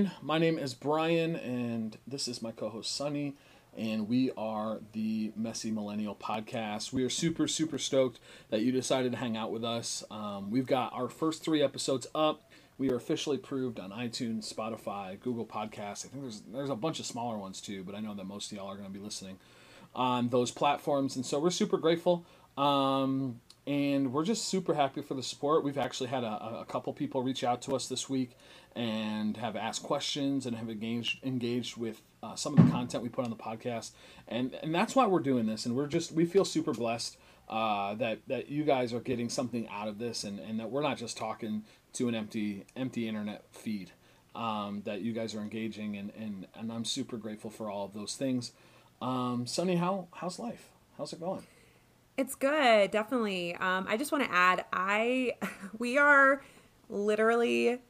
[0.00, 0.10] doing?
[0.20, 3.34] My name is Brian, and this is my co-host Sunny,
[3.76, 6.92] and we are the Messy Millennial Podcast.
[6.92, 8.20] We are super, super stoked
[8.50, 10.04] that you decided to hang out with us.
[10.10, 12.50] Um, we've got our first three episodes up.
[12.78, 16.04] We are officially approved on iTunes, Spotify, Google Podcasts.
[16.04, 18.52] I think there's there's a bunch of smaller ones too, but I know that most
[18.52, 19.38] of y'all are going to be listening
[19.94, 22.26] on those platforms, and so we're super grateful.
[22.58, 25.64] Um, and we're just super happy for the support.
[25.64, 28.30] We've actually had a, a couple people reach out to us this week
[28.76, 33.08] and have asked questions and have engaged engaged with uh, some of the content we
[33.08, 33.90] put on the podcast,
[34.28, 35.66] and and that's why we're doing this.
[35.66, 37.16] And we're just we feel super blessed
[37.48, 40.82] uh, that that you guys are getting something out of this, and, and that we're
[40.82, 43.90] not just talking to an empty empty internet feed.
[44.34, 47.94] Um, that you guys are engaging, and, and and I'm super grateful for all of
[47.94, 48.52] those things.
[49.00, 50.68] Um, Sunny, how how's life?
[50.98, 51.42] How's it going?
[52.16, 53.54] It's good, definitely.
[53.56, 55.34] Um, I just want to add, I
[55.78, 56.42] we are
[56.88, 57.80] literally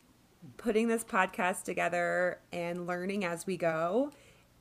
[0.57, 4.11] putting this podcast together and learning as we go.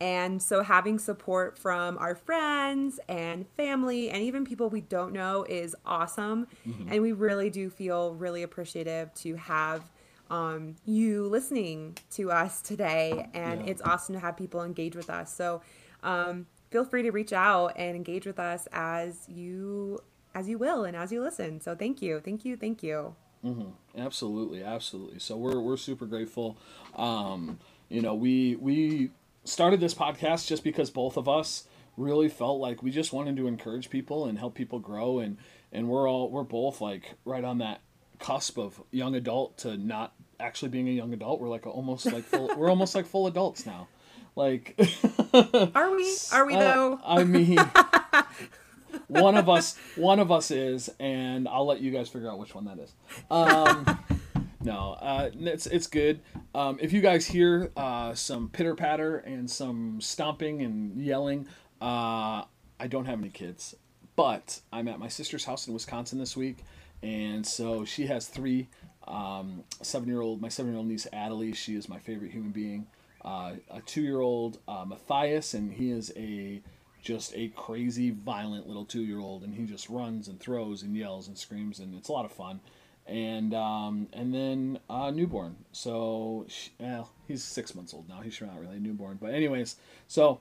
[0.02, 5.46] And so having support from our friends and family and even people we don't know
[5.48, 6.48] is awesome.
[6.68, 6.92] Mm-hmm.
[6.92, 9.90] And we really do feel really appreciative to have
[10.30, 13.30] um, you listening to us today.
[13.34, 13.72] And yeah.
[13.72, 15.34] it's awesome to have people engage with us.
[15.34, 15.62] So
[16.04, 20.00] um, feel free to reach out and engage with us as you
[20.34, 21.62] as you will and as you listen.
[21.62, 23.16] So thank you, thank you, thank you.
[23.46, 24.00] Mm-hmm.
[24.00, 25.20] Absolutely, absolutely.
[25.20, 26.58] So we're we're super grateful.
[26.96, 29.12] Um, you know, we we
[29.44, 33.48] started this podcast just because both of us really felt like we just wanted to
[33.48, 35.38] encourage people and help people grow and
[35.72, 37.80] and we're all we're both like right on that
[38.20, 42.24] cusp of young adult to not actually being a young adult we're like almost like
[42.24, 43.88] full, we're almost like full adults now
[44.36, 44.76] like,
[45.34, 46.18] are we?
[46.34, 47.00] Are we though?
[47.06, 47.58] I mean,
[49.08, 52.56] one of us, one of us is, and I'll let you guys figure out which
[52.56, 52.94] one that is.
[53.30, 54.00] Um,
[54.62, 56.22] no, uh, it's it's good.
[56.54, 61.48] Um, if you guys hear uh, some pitter patter and some stomping and yelling,
[61.82, 62.44] uh,
[62.80, 63.76] I don't have any kids,
[64.16, 66.60] but I'm at my sister's house in Wisconsin this week,
[67.04, 68.70] and so she has three.
[69.08, 72.50] Um, seven year old, my seven year old niece Adelie, she is my favorite human
[72.50, 72.88] being
[73.26, 76.62] uh, a two-year-old uh, Matthias, and he is a
[77.06, 81.38] just a crazy, violent little two-year-old, and he just runs and throws and yells and
[81.38, 82.60] screams, and it's a lot of fun.
[83.06, 85.58] And um, and then uh, newborn.
[85.72, 88.22] So she, well, he's six months old now.
[88.22, 89.76] He's not really a newborn, but anyways.
[90.08, 90.40] So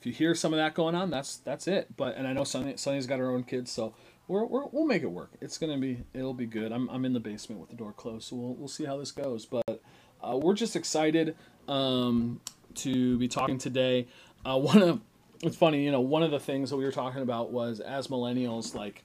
[0.00, 1.94] if you hear some of that going on, that's that's it.
[1.94, 3.92] But and I know Sunny Sunny's got her own kids, so
[4.28, 5.32] we're, we will make it work.
[5.42, 6.72] It's gonna be it'll be good.
[6.72, 9.12] I'm I'm in the basement with the door closed, so we'll we'll see how this
[9.12, 9.44] goes.
[9.44, 9.82] But
[10.22, 11.36] uh, we're just excited
[11.68, 12.40] um,
[12.76, 14.08] to be talking today.
[14.46, 15.00] Uh, one of
[15.42, 18.08] it's funny, you know, one of the things that we were talking about was as
[18.08, 19.04] millennials, like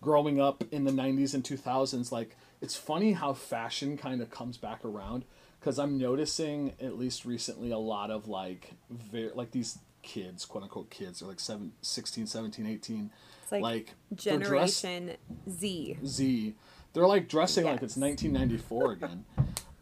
[0.00, 4.56] growing up in the 90s and 2000s, like it's funny how fashion kind of comes
[4.56, 5.24] back around
[5.60, 10.64] because I'm noticing at least recently a lot of like very like these kids, quote
[10.64, 13.10] unquote kids, are like seven, 16, 17, 18.
[13.42, 15.12] It's like, like Generation
[15.48, 15.98] Z.
[16.04, 16.54] Z.
[16.92, 17.72] They're like dressing yes.
[17.72, 19.24] like it's 1994 again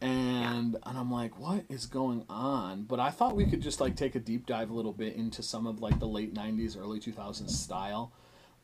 [0.04, 2.82] and and I'm like, what is going on?
[2.82, 5.42] But I thought we could just like take a deep dive a little bit into
[5.42, 8.12] some of like the late '90s, early 2000s style.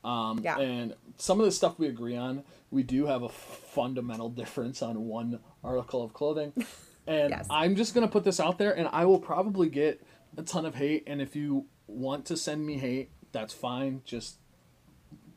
[0.04, 0.58] Um, yeah.
[0.58, 5.06] And some of the stuff we agree on, we do have a fundamental difference on
[5.06, 6.52] one article of clothing.
[7.06, 7.46] And yes.
[7.50, 10.00] I'm just gonna put this out there, and I will probably get
[10.36, 11.04] a ton of hate.
[11.08, 14.02] And if you want to send me hate, that's fine.
[14.04, 14.36] Just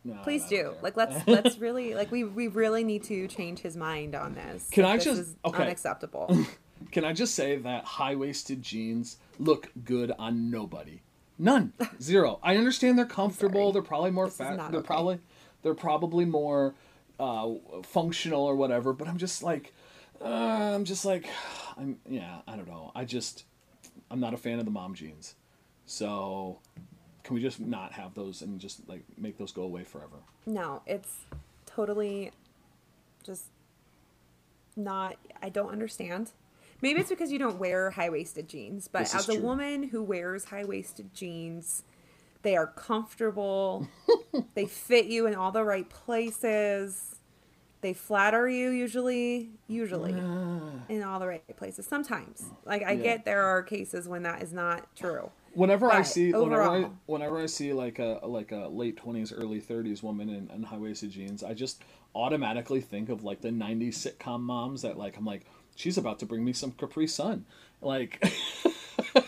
[0.05, 0.73] no, Please do.
[0.81, 4.69] Like let's let's really like we we really need to change his mind on this.
[4.69, 5.63] Can like, I just is okay.
[5.63, 6.45] unacceptable.
[6.91, 11.01] Can I just say that high waisted jeans look good on nobody?
[11.39, 11.73] None.
[12.01, 12.39] Zero.
[12.43, 13.71] I understand they're comfortable.
[13.71, 14.57] They're probably more fat.
[14.71, 14.85] They're okay.
[14.87, 15.19] probably
[15.61, 16.75] they're probably more
[17.19, 17.53] uh,
[17.83, 18.91] functional or whatever.
[18.91, 19.73] But I'm just like,
[20.21, 21.27] uh, I'm just like,
[21.77, 22.39] I'm yeah.
[22.47, 22.91] I don't know.
[22.93, 23.45] I just
[24.11, 25.35] I'm not a fan of the mom jeans.
[25.85, 26.59] So
[27.23, 30.17] can we just not have those and just like make those go away forever?
[30.45, 31.19] No, it's
[31.65, 32.31] totally
[33.23, 33.45] just
[34.75, 35.15] not.
[35.41, 36.31] I don't understand.
[36.81, 40.45] Maybe it's because you don't wear high waisted jeans, but as a woman who wears
[40.45, 41.83] high waisted jeans,
[42.41, 43.87] they are comfortable.
[44.53, 47.15] they fit you in all the right places.
[47.79, 50.71] They flatter you usually, usually ah.
[50.89, 51.85] in all the right places.
[51.85, 53.03] Sometimes, like I yeah.
[53.03, 56.85] get there are cases when that is not true whenever but I see overall, whenever
[56.87, 60.63] I whenever I see like a like a late twenties, early thirties woman in, in
[60.63, 61.83] high waisted jeans, I just
[62.15, 65.45] automatically think of like the '90s sitcom moms that like I'm like
[65.75, 67.45] she's about to bring me some Capri Sun,
[67.81, 68.23] like.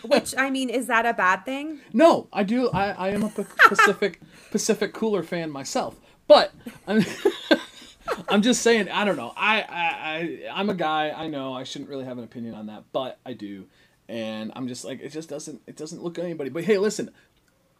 [0.04, 1.80] Which I mean, is that a bad thing?
[1.94, 2.69] No, I do.
[2.69, 3.30] I, I am a
[3.68, 4.19] Pacific
[4.51, 6.51] Pacific Cooler fan myself, but
[6.88, 7.04] I'm
[8.30, 8.89] I'm just saying.
[8.89, 9.33] I don't know.
[9.36, 11.12] I, I I I'm a guy.
[11.12, 13.66] I know I shouldn't really have an opinion on that, but I do,
[14.10, 16.50] and I'm just like it just doesn't it doesn't look good on anybody.
[16.50, 17.12] But hey, listen,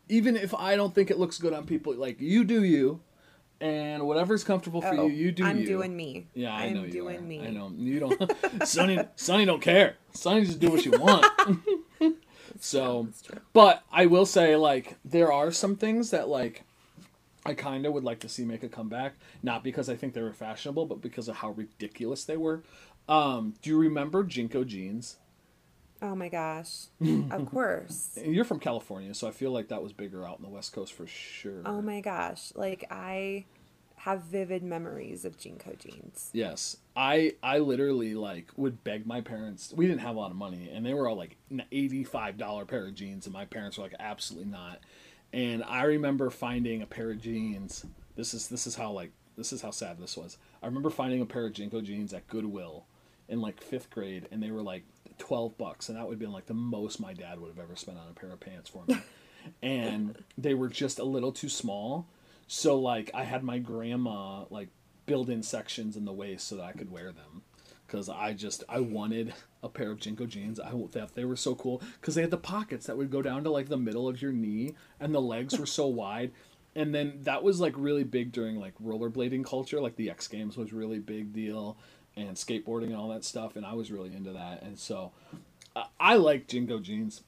[0.10, 3.01] even if I don't think it looks good on people, like you do you,
[3.62, 5.66] and whatever's comfortable for Oh, you, you do I'm you.
[5.68, 6.27] doing me.
[6.33, 7.22] Yeah, I I'm know you doing are.
[7.22, 7.42] me.
[7.45, 8.31] I know you don't.
[8.68, 9.95] Sunny, Sunny don't care.
[10.13, 11.25] Sunny just do what you want.
[12.60, 13.07] so,
[13.54, 16.63] but I will say, like, there are some things that like
[17.45, 19.13] I kind of would like to see make a comeback.
[19.44, 22.63] Not because I think they were fashionable, but because of how ridiculous they were.
[23.07, 25.18] Um, do you remember JNCO jeans?
[26.01, 26.88] Oh my gosh.
[27.31, 28.18] of course.
[28.24, 30.94] You're from California, so I feel like that was bigger out in the West Coast
[30.94, 31.62] for sure.
[31.65, 32.51] Oh my gosh.
[32.56, 33.45] Like I
[33.97, 36.30] have vivid memories of JNCO jeans.
[36.31, 39.74] Yes, I I literally like would beg my parents.
[39.75, 42.65] We didn't have a lot of money, and they were all like an eighty-five dollar
[42.65, 44.80] pair of jeans, and my parents were like, absolutely not.
[45.33, 47.86] And I remember finding a pair of jeans.
[48.15, 50.38] This is this is how like this is how sad this was.
[50.62, 52.86] I remember finding a pair of JNCO jeans at Goodwill
[53.27, 54.83] in like fifth grade, and they were like
[55.17, 57.97] twelve bucks, and that would been like the most my dad would have ever spent
[57.97, 58.97] on a pair of pants for me.
[59.62, 62.07] and they were just a little too small.
[62.47, 64.69] So like I had my grandma like
[65.06, 67.44] build in sections in the waist so that I could wear them
[67.85, 69.33] because I just I wanted
[69.63, 70.59] a pair of JNCO jeans.
[70.59, 73.44] I thought they were so cool because they had the pockets that would go down
[73.44, 76.31] to like the middle of your knee and the legs were so wide.
[76.77, 79.79] And then that was like really big during like rollerblading culture.
[79.79, 81.77] Like the X Games was really big deal
[82.17, 83.56] and skateboarding and all that stuff.
[83.56, 84.62] And I was really into that.
[84.62, 85.12] And so
[85.75, 87.21] I, I like JNCO jeans.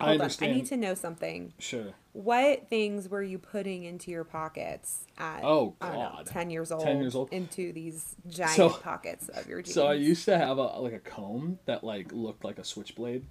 [0.00, 0.30] I Hold on.
[0.42, 1.52] I need to know something.
[1.58, 1.92] Sure.
[2.12, 6.26] What things were you putting into your pockets at Oh, don't know, God.
[6.26, 7.32] 10 years old 10 years old.
[7.32, 9.74] into these giant So- pockets of your jeans?
[9.74, 13.24] So I used to have a like a comb that like looked like a switchblade,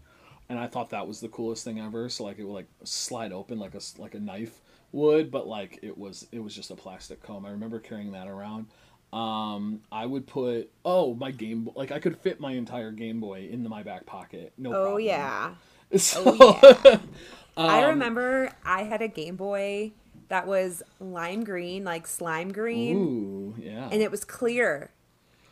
[0.50, 2.08] and I thought that was the coolest thing ever.
[2.10, 4.62] So like it would like slide open like a like a knife
[4.94, 7.46] would, but like it was it was just a plastic comb.
[7.46, 8.68] I remember carrying that around.
[9.14, 13.20] Um, I would put oh my game Bo- like I could fit my entire Game
[13.20, 14.54] Boy into my back pocket.
[14.58, 15.02] No Oh problem.
[15.06, 15.56] yeah.
[15.98, 16.98] So, Oh yeah.
[17.56, 19.92] Um, I remember I had a Game Boy
[20.30, 23.90] that was lime green, like slime green, ooh yeah.
[23.92, 24.90] and it was clear.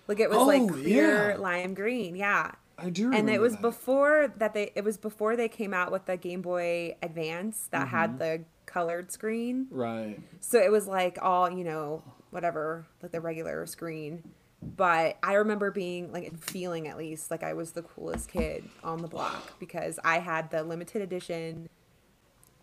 [0.07, 1.37] Like it was Oh, like clear yeah.
[1.37, 2.15] lime green.
[2.15, 2.53] Yeah.
[2.79, 3.61] I do remember and it was that.
[3.61, 7.87] before that they it was before they came out with the Game Boy Advance that
[7.87, 7.95] Mm-hmm.
[7.95, 9.67] had the colored screen.
[9.69, 10.19] right.
[10.39, 14.23] So it was like all, you know, whatever, like the regular screen.
[14.63, 19.01] But I remember being like feeling at least like I was the coolest kid on
[19.01, 21.69] the block because I had the limited edition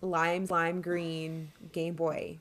[0.00, 2.38] lime lime green Game Boy.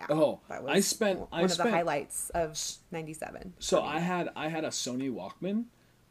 [0.00, 2.58] Yeah, Oh, that I spent- one I of spent- the highlights of
[2.90, 3.54] '97.
[3.58, 5.64] So I had I had a Sony Walkman,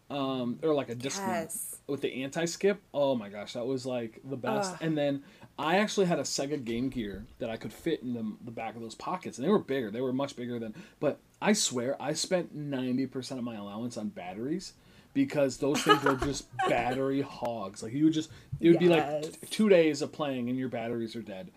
[0.09, 1.77] um, or like a Discman Yes.
[1.87, 2.81] with the anti-skip.
[2.93, 4.73] Oh my gosh, that was like the best.
[4.73, 4.77] Ugh.
[4.81, 5.23] And then
[5.57, 8.75] I actually had a Sega Game Gear that I could fit in the, the back
[8.75, 9.91] of those pockets, and they were bigger.
[9.91, 10.73] They were much bigger than.
[10.99, 14.73] But I swear, I spent ninety percent of my allowance on batteries
[15.13, 17.83] because those things were just battery hogs.
[17.83, 20.69] Like you would just, it would be like t- two days of playing, and your
[20.69, 21.51] batteries are dead.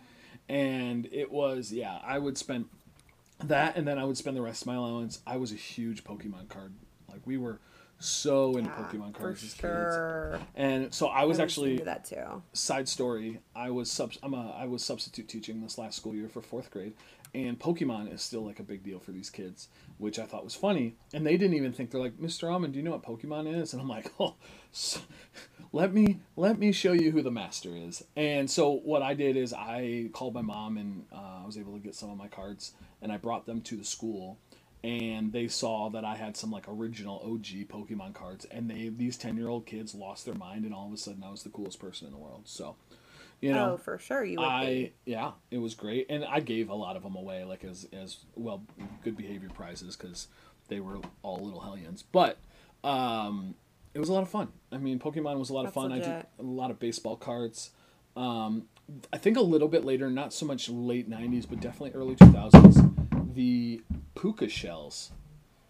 [0.48, 2.66] And it was, yeah, I would spend
[3.42, 5.20] that and then I would spend the rest of my allowance.
[5.26, 6.72] I was a huge Pokemon card.
[7.10, 7.60] Like we were
[7.98, 9.60] so into Yeah, Pokemon cards as kids.
[9.60, 10.38] sure.
[10.54, 12.42] And so I was I actually that too.
[12.52, 13.40] side story.
[13.54, 16.70] I was sub I'm a I was substitute teaching this last school year for fourth
[16.70, 16.94] grade,
[17.34, 20.54] and Pokemon is still like a big deal for these kids, which I thought was
[20.54, 20.96] funny.
[21.12, 22.52] And they didn't even think they're like, Mr.
[22.52, 23.72] Almond, do you know what Pokemon is?
[23.72, 24.34] And I'm like, oh,
[24.72, 25.00] s-
[25.72, 28.04] let me let me show you who the master is.
[28.16, 31.72] And so what I did is I called my mom and uh, I was able
[31.72, 32.72] to get some of my cards,
[33.02, 34.38] and I brought them to the school.
[34.84, 39.16] And they saw that I had some like original OG Pokemon cards, and they these
[39.16, 41.48] ten year old kids lost their mind, and all of a sudden I was the
[41.48, 42.42] coolest person in the world.
[42.44, 42.76] So,
[43.40, 44.92] you know, oh, for sure you would I be.
[45.06, 48.18] yeah, it was great, and I gave a lot of them away, like as as
[48.34, 48.62] well
[49.02, 50.28] good behavior prizes because
[50.68, 52.02] they were all little hellions.
[52.02, 52.36] But
[52.84, 53.54] um,
[53.94, 54.48] it was a lot of fun.
[54.70, 55.92] I mean, Pokemon was a lot of That's fun.
[55.92, 57.70] I did a lot of baseball cards.
[58.16, 58.64] Um,
[59.14, 63.03] I think a little bit later, not so much late '90s, but definitely early 2000s.
[63.34, 63.82] The
[64.14, 65.10] puka shells.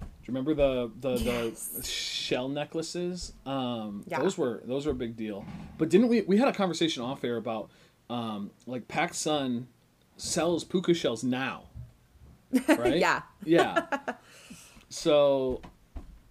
[0.00, 1.68] Do you remember the the, Yes.
[1.68, 3.32] the shell necklaces?
[3.46, 4.20] Um, Yeah.
[4.20, 5.44] Those were those were a big deal.
[5.78, 7.70] But didn't we we had a conversation off air about
[8.10, 9.68] um, like Pac Sun
[10.16, 11.64] sells puka shells now,
[12.68, 12.96] right?
[12.98, 13.22] Yeah.
[13.44, 13.86] Yeah.
[14.88, 15.60] so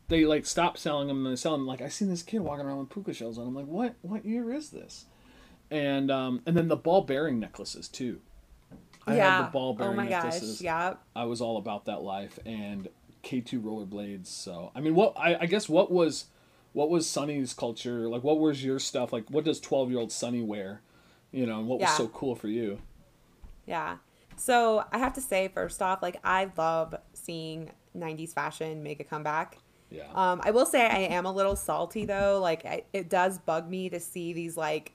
[0.08, 1.66] they like stopped selling them and they sell them.
[1.66, 3.48] Like I seen this kid walking around with puka shells on.
[3.48, 5.06] I'm like, what what year is this?
[5.72, 8.20] And um, and then the ball bearing necklaces too.
[9.06, 9.38] I yeah.
[9.38, 10.62] had the ball oh my gosh.
[10.62, 10.96] Yeah.
[11.16, 12.88] I was all about that life and
[13.24, 14.28] K2 rollerblades.
[14.28, 16.26] So I mean, what I, I guess what was
[16.74, 18.24] what was Sunny's culture like?
[18.24, 19.30] What was your stuff like?
[19.30, 20.82] What does twelve year old Sunny wear?
[21.32, 22.80] You know, and what was so cool for you?
[23.66, 23.98] Yeah.
[24.36, 29.04] So I have to say, first off, like I love seeing '90s fashion make a
[29.04, 29.58] comeback.
[29.90, 30.08] Yeah.
[30.16, 32.40] Um, I will say I am a little salty though.
[32.42, 34.94] Like I, it does bug me to see these like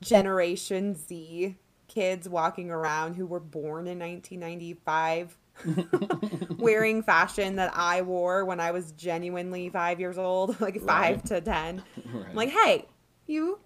[0.00, 1.56] Generation Z
[1.92, 5.36] kids walking around who were born in 1995
[6.58, 11.26] wearing fashion that I wore when I was genuinely five years old, like five Right.
[11.26, 11.82] to ten.
[12.12, 12.26] Right.
[12.30, 12.86] I'm like, hey,
[13.26, 13.58] you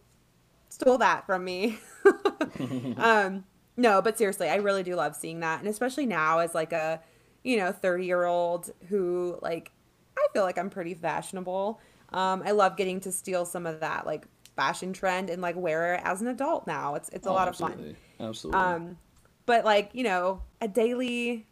[0.68, 1.78] stole that from me.
[2.96, 3.44] um,
[3.76, 7.00] no, but seriously, I really do love seeing that, and especially now as like a,
[7.44, 9.72] you know, 30 year old who like,
[10.18, 11.80] I feel like I'm pretty fashionable.
[12.12, 15.94] Um, I love getting to steal some of that like fashion trend and like wear
[15.94, 16.94] it as an adult now.
[16.94, 17.96] It's it's a Oh, lot of fun.
[18.20, 18.60] Absolutely.
[18.60, 18.98] Um,
[19.46, 21.46] but like you know, a daily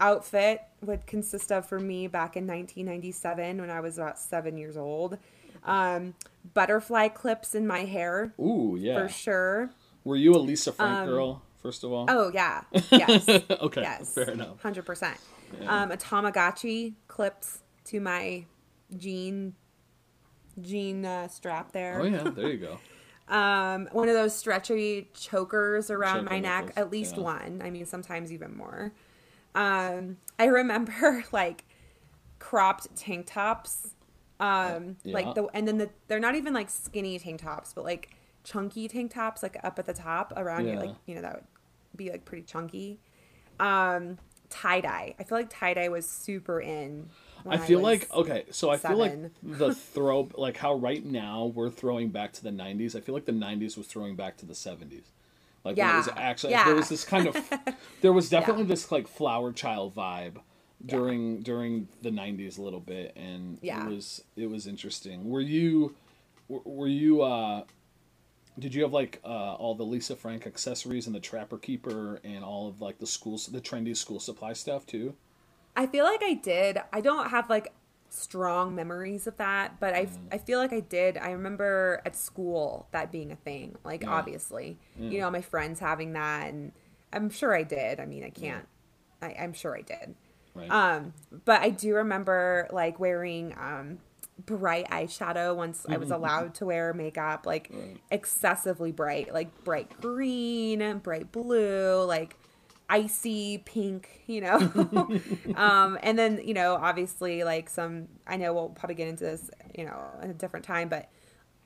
[0.00, 4.76] outfit would consist of for me back in 1997 when I was about seven years
[4.76, 5.18] old.
[5.64, 6.14] Um,
[6.52, 9.00] butterfly clips in my hair Ooh, yeah.
[9.02, 9.70] for sure.
[10.04, 12.04] Were you a Lisa Frank Um, girl, first of all?
[12.08, 13.80] Oh yeah, yes, okay.
[13.80, 14.60] yes, Fair enough.
[14.60, 15.16] hundred percent.
[15.66, 18.44] Um, a Tamagotchi clips to my
[18.96, 19.54] jean
[20.60, 22.00] jean uh, strap there.
[22.00, 22.22] Oh, yeah.
[22.24, 22.78] There you go.
[23.28, 27.22] Um, one of those stretchy chokers around Choker my neck, nipples, at least yeah.
[27.22, 27.62] one.
[27.64, 28.92] I mean, sometimes even more.
[29.54, 31.64] Um, I remember like
[32.38, 33.94] cropped tank tops.
[34.40, 35.14] Um, Yeah.
[35.14, 38.10] like the and then the they're not even like skinny tank tops, but like
[38.42, 40.80] chunky tank tops, like up at the top around Yeah.
[40.80, 41.44] like you know that would
[41.96, 43.00] be like pretty chunky.
[43.60, 44.18] Um,
[44.50, 45.14] tie dye.
[45.18, 47.08] I feel like tie dye was super in.
[47.46, 51.46] I feel was- like okay, so I feel like the throw like how right now
[51.54, 52.96] we're throwing back to the '90s.
[52.96, 55.04] I feel like the '90s was throwing back to the '70s.
[55.64, 56.64] Like when it was actually yeah.
[56.64, 57.36] there was this kind of
[58.02, 60.36] there was definitely this like flower child vibe
[60.84, 63.86] during during the '90s a little bit, and Yeah.
[63.86, 65.28] it was it was interesting.
[65.28, 65.94] Were you
[66.48, 67.64] were, were you uh
[68.58, 72.44] did you have like uh, all the Lisa Frank accessories and the Trapper Keeper and
[72.44, 75.14] all of like the schools the trendy school supply stuff too?
[75.76, 76.78] I feel like I did.
[76.92, 77.72] I don't have like
[78.08, 81.16] strong memories of that, but I, I feel like I did.
[81.18, 84.10] I remember at school that being a thing, like Yeah.
[84.10, 86.72] obviously, you know, my friends having that, and
[87.12, 87.98] I'm sure I did.
[87.98, 88.66] I mean, I can't,
[89.20, 90.14] I, I'm sure I did.
[90.54, 90.70] Right.
[90.70, 91.12] Um,
[91.44, 93.98] but I do remember like wearing um,
[94.46, 97.96] bright eyeshadow once I was allowed to wear makeup, like Right.
[98.12, 102.36] excessively bright, like bright green, bright blue, like
[102.88, 104.56] icy pink, you know.
[105.56, 109.50] um, and then you know, obviously, like some I know we'll probably get into this,
[109.76, 111.08] you know, at a different time, but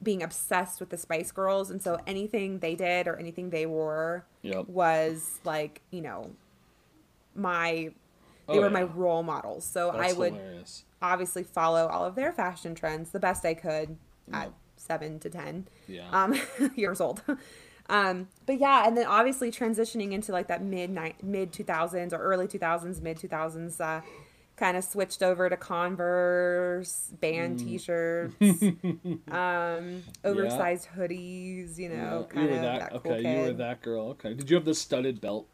[0.03, 4.25] being obsessed with the Spice Girls, and so anything they did or anything they wore
[4.43, 4.67] Yep.
[4.69, 6.31] was like you know
[7.35, 7.91] my
[8.47, 9.65] they Oh, were my role models.
[9.67, 10.85] So That's I would hilarious.
[11.03, 13.97] obviously follow all of their fashion trends the best I could
[14.33, 16.09] at seven to ten Yeah.
[16.11, 16.35] um,
[16.77, 17.23] years old.
[17.89, 22.19] Um, but yeah, and then obviously transitioning into like that mid mid two thousands or
[22.19, 24.03] early two thousands, mid two thousands, uh,
[24.57, 27.65] kind of switched over to Converse, band Mm.
[27.65, 28.35] T-shirts,
[29.31, 31.79] um, oversized hoodies.
[31.79, 33.09] You know, Yeah, you kind were of that, that, okay.
[33.23, 33.59] cool you were kid.
[33.59, 34.09] that girl.
[34.11, 34.35] Okay.
[34.35, 35.47] Did you have the studded belt,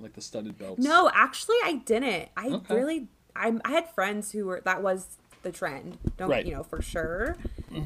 [0.00, 0.82] like the studded belts?
[0.82, 2.28] No, actually, I didn't.
[2.36, 2.74] I Okay.
[2.74, 5.98] really, I, I had friends who were that was the trend.
[6.16, 6.40] Don't Right.
[6.40, 6.50] Mm-hmm.
[6.50, 7.36] you know for sure,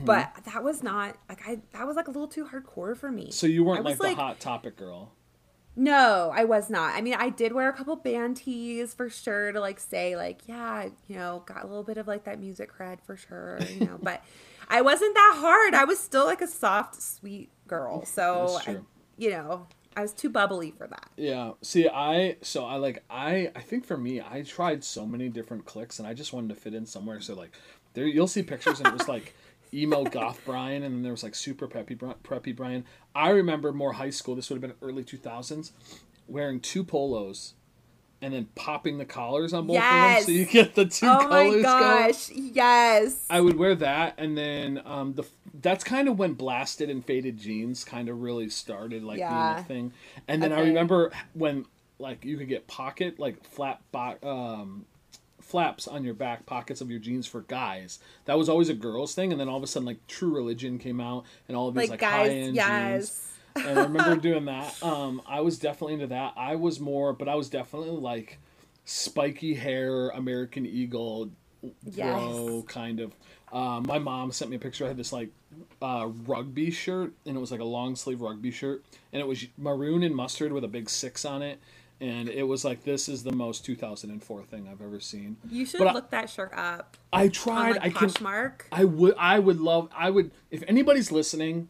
[0.04, 1.60] but that was not like I.
[1.72, 3.30] That was like a little too hardcore for me.
[3.30, 5.12] So you weren't was like, the hot topic girl.
[5.78, 6.94] No, I was not.
[6.94, 10.40] I mean, I did wear a couple band tees for sure to like say like,
[10.46, 13.84] yeah, you know, got a little bit of like that music cred for sure, you
[13.84, 14.24] know, but
[14.68, 15.74] I wasn't that hard.
[15.74, 18.06] I was still like a soft, sweet girl.
[18.06, 18.78] So, I,
[19.18, 19.66] you know,
[19.96, 21.08] I was too bubbly for that.
[21.16, 21.52] Yeah.
[21.62, 25.64] See, I so I like I I think for me, I tried so many different
[25.64, 27.20] clicks, and I just wanted to fit in somewhere.
[27.20, 27.52] So like,
[27.94, 29.34] there you'll see pictures, and it was like
[29.74, 32.84] emo goth Brian, and then there was like super peppy preppy Brian.
[33.14, 34.34] I remember more high school.
[34.34, 35.72] This would have been early two thousands,
[36.28, 37.54] wearing two polos.
[38.22, 41.18] And then popping the collars on both of them, so you get the two Oh
[41.18, 41.62] colors Oh my going.
[42.10, 42.30] gosh.
[42.30, 43.26] Yes.
[43.28, 45.24] I would wear that, and then um, the
[45.60, 49.64] that's kind of when blasted and faded jeans kind of really started like being a
[49.64, 49.92] thing.
[50.28, 51.66] And then I remember when
[51.98, 54.86] like you could get pocket like flat bo- um,
[55.40, 57.98] flaps on your back pockets of your jeans for guys.
[58.24, 60.78] That was always a girls thing, and then all of a sudden like True Religion
[60.78, 63.32] came out and all of these like like, high guys, end jeans.
[63.56, 64.82] And I remember doing that.
[64.82, 66.34] Um, I was definitely into that.
[66.36, 68.38] I was more, but I was definitely like
[68.84, 71.30] spiky hair, American Eagle,
[71.84, 72.62] Yes.
[72.68, 73.12] kind of.
[73.52, 74.84] Um, my mom sent me a picture.
[74.84, 75.30] I had this like
[75.80, 79.46] uh, rugby shirt, and it was like a long sleeve rugby shirt, and it was
[79.56, 81.58] maroon and mustard with a big six on it.
[81.98, 85.38] And it was like this is the most 2004 thing I've ever seen.
[85.50, 87.70] You should But I- look that shirt up I on tried.
[87.76, 88.10] like I can.
[88.10, 88.52] Poshmark.
[88.70, 89.14] I would.
[89.18, 89.88] I would love.
[89.96, 90.30] I would.
[90.50, 91.68] If anybody's listening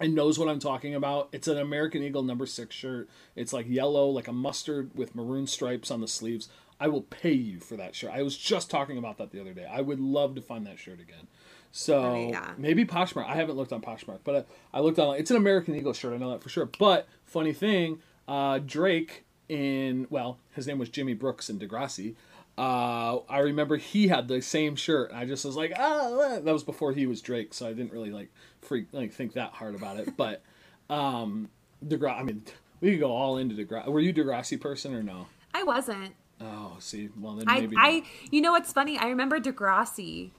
[0.00, 3.08] and knows what I'm talking about, it's an American Eagle number six shirt.
[3.34, 6.48] It's like yellow, like a mustard with maroon stripes on the sleeves.
[6.78, 8.10] I will pay you for that shirt.
[8.12, 9.64] I was just talking about that the other day.
[9.64, 11.26] I would love to find that shirt again.
[11.72, 12.52] So Oh, yeah.
[12.58, 13.26] maybe Poshmark.
[13.26, 15.16] I haven't looked on Poshmark, but I, I looked on.
[15.16, 16.12] It's an American Eagle shirt.
[16.12, 16.66] I know that for sure.
[16.78, 22.14] But funny thing, uh, Drake in well, his name was Jimmy Brooks in Degrassi.
[22.58, 25.10] Uh, I remember he had the same shirt.
[25.10, 27.92] And I just was like, oh, that was before he was Drake, so I didn't
[27.92, 28.30] really like
[28.66, 30.16] freak like think that hard about it.
[30.16, 30.42] But
[30.90, 31.48] um,
[31.84, 32.20] Degrassi.
[32.20, 32.42] I mean,
[32.80, 33.86] we could go all into Degrassi.
[33.88, 35.26] Were you a Degrassi person or no?
[35.54, 36.14] I wasn't.
[36.40, 38.98] Oh, see, well then I, maybe I, you know what's funny?
[38.98, 40.32] I remember Degrassi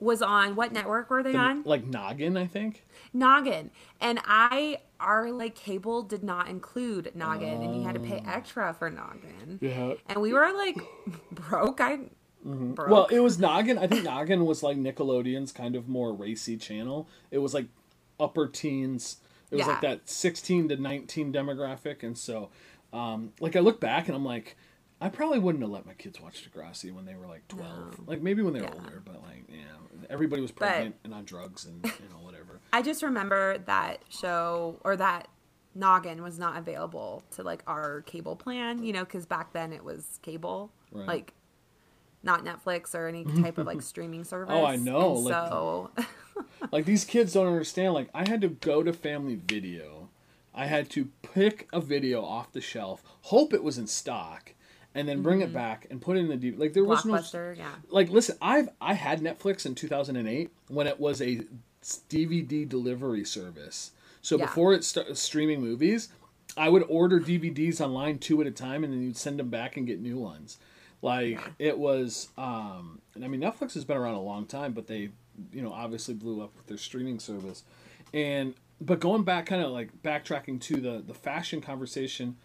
[0.00, 1.50] was on what network were they not.
[1.50, 1.62] on?
[1.62, 2.84] like Noggin, I think.
[3.12, 3.70] Noggin.
[4.00, 8.74] And I, our like cable did not include Noggin, and you had to pay extra
[8.74, 9.60] for Noggin.
[9.62, 9.66] Oh.
[9.66, 9.94] Yeah.
[10.08, 10.78] And we were like
[11.32, 11.80] broke.
[11.80, 12.00] I
[12.44, 12.88] broke.
[12.88, 13.78] Well, it was Noggin.
[13.78, 17.08] I think Noggin was like Nickelodeon's kind of more racy channel.
[17.30, 17.66] It was like
[18.20, 19.16] upper teens.
[19.50, 22.02] It was like that 16 to 19 demographic.
[22.02, 22.50] And so,
[22.92, 24.56] um, like, I look back and I'm like,
[25.00, 28.08] I probably wouldn't have let my kids watch Degrassi when they were like 12.
[28.08, 28.74] Like, maybe when they were Yeah.
[28.74, 32.60] older, but like, yeah, everybody was pregnant and on drugs and, you know, whatever.
[32.72, 35.28] I just remember that show or that
[35.76, 39.84] Noggin was not available to like our cable plan, you know, because back then it
[39.84, 41.06] was cable, Right.
[41.06, 41.32] like
[42.24, 44.52] not Netflix or any type of like streaming service.
[44.52, 45.90] Oh, I know, And like- so
[46.72, 50.08] like these kids don't understand like i had to go to family video
[50.54, 54.52] i had to pick a video off the shelf hope it was in stock
[54.94, 55.54] and then bring it mm-hmm.
[55.54, 56.58] back and put it in the DVD.
[56.58, 57.20] like there was no
[57.56, 57.72] yeah.
[57.88, 61.40] like listen i've i had netflix in 2008 when it was a
[62.08, 64.46] dvd delivery service so Yeah.
[64.46, 66.08] before it started streaming movies
[66.56, 69.76] i would order dvds online two at a time and then you'd send them back
[69.76, 70.58] and get new ones
[71.04, 74.86] like it was um and i mean netflix has been around a long time but
[74.86, 75.10] they
[75.52, 77.64] you know obviously blew up with their streaming service.
[78.12, 82.36] And but going back kind of like backtracking to the the fashion conversation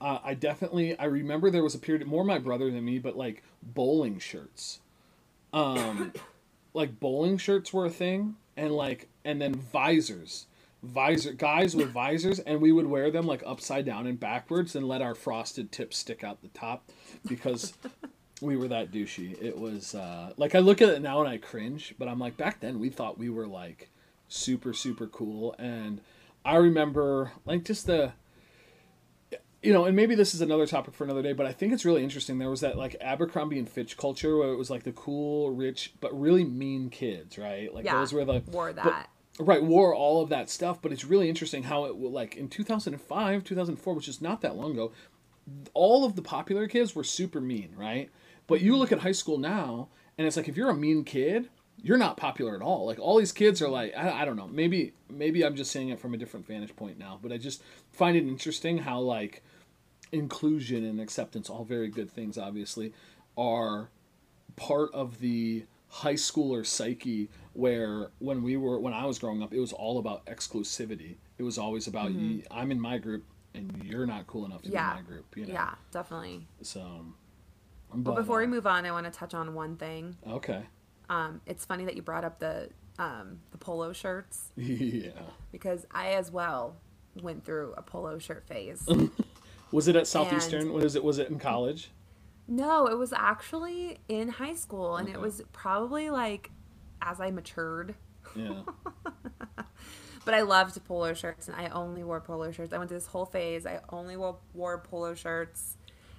[0.00, 3.16] uh, I definitely I remember there was a period more my brother than me, but
[3.16, 4.80] like bowling shirts,
[5.52, 6.12] um,
[6.74, 10.46] like bowling shirts were a thing, and like and then visors,
[10.82, 14.86] visor guys with visors, and we would wear them like upside down and backwards, and
[14.86, 16.90] let our frosted tips stick out the top,
[17.26, 17.74] because
[18.40, 19.40] we were that douchey.
[19.42, 22.36] It was uh, like I look at it now and I cringe, but I'm like
[22.36, 23.90] back then we thought we were like
[24.28, 26.00] super super cool, and
[26.44, 28.12] I remember like just the
[29.62, 31.84] you know, and maybe this is another topic for another day, but I think it's
[31.84, 32.38] really interesting.
[32.38, 35.94] There was that like Abercrombie and Fitch culture where it was like the cool, rich,
[36.00, 37.72] but really mean kids, right?
[37.74, 39.10] Like Yeah, those were the wore that.
[39.40, 40.82] Right, wore all of that stuff.
[40.82, 44.56] But it's really interesting how it will like in 2005, 2004, which is not that
[44.56, 44.92] long ago,
[45.74, 48.10] all of the popular kids were super mean, right?
[48.46, 51.48] But you look at high school now, and it's like if you're a mean kid,
[51.80, 52.86] you're not popular at all.
[52.86, 55.90] Like all these kids are like, I, I don't know, maybe maybe I'm just saying
[55.90, 59.42] it from a different vantage point now, but I just find it interesting how like
[60.10, 62.92] inclusion and acceptance, all very good things, obviously,
[63.36, 63.90] are
[64.56, 69.52] part of the high schooler psyche where when we were when I was growing up
[69.52, 73.82] it was all about exclusivity it was always about you, I'm in my group and
[73.84, 74.76] you're not cool enough to Mm-hmm.
[74.76, 74.92] Yeah.
[74.94, 76.46] be in my group you know Yeah, definitely.
[76.62, 76.80] so
[77.90, 80.16] But but, before we uh, move on, I want to touch on one thing.
[80.28, 80.62] okay
[81.10, 85.10] Um, it's funny that you brought up the um, the polo shirts yeah
[85.50, 86.76] because I as well
[87.22, 88.86] went through a polo shirt phase.
[89.72, 91.90] was it at southeastern what is it was it in college
[92.50, 96.50] no, it was actually in high school, and it was probably like
[97.02, 97.94] as I matured.
[98.34, 98.62] yeah
[100.24, 102.72] But I loved polo shirts, and I only wore polo shirts.
[102.74, 103.64] I went through this whole phase.
[103.64, 105.76] I only wore, wore polo shirts,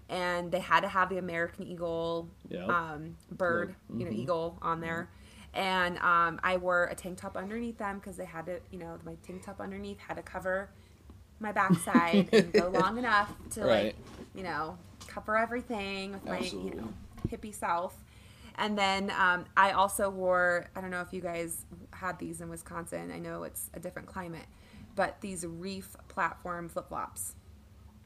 [0.08, 2.65] and they had to have the American Eagle Yeah.
[2.65, 5.10] um, bird, you know, eagle on there.
[5.54, 8.98] And um, I wore a tank top underneath them because they had to, you know,
[9.06, 10.70] my tank top underneath had to cover
[11.39, 13.86] my backside and go long enough to Right.
[13.86, 13.96] like,
[14.34, 16.89] you know, cover everything with my, you know,
[17.32, 17.96] hippie self.
[18.60, 22.50] And then um, I also wore, I don't know if you guys had these in
[22.50, 23.12] Wisconsin.
[23.12, 24.45] I know it's a different climate,
[24.95, 27.36] but these reef platform flip flops.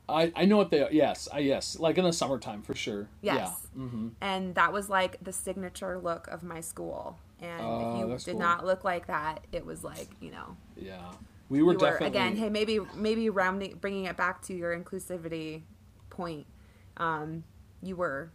[0.08, 3.08] I, I know what they are yes I yes like in the summertime for sure
[3.22, 3.38] Yes.
[3.38, 7.20] yeah hmm And that was like the signature look of my school.
[7.40, 8.40] And Oh, if you did cool.
[8.40, 11.12] not look like that, it was like, you know, yeah
[11.50, 15.64] we were were definitely again, hey, maybe maybe rounding bringing it back to your inclusivity
[16.10, 16.46] point.
[16.98, 17.44] Um,
[17.82, 18.32] you were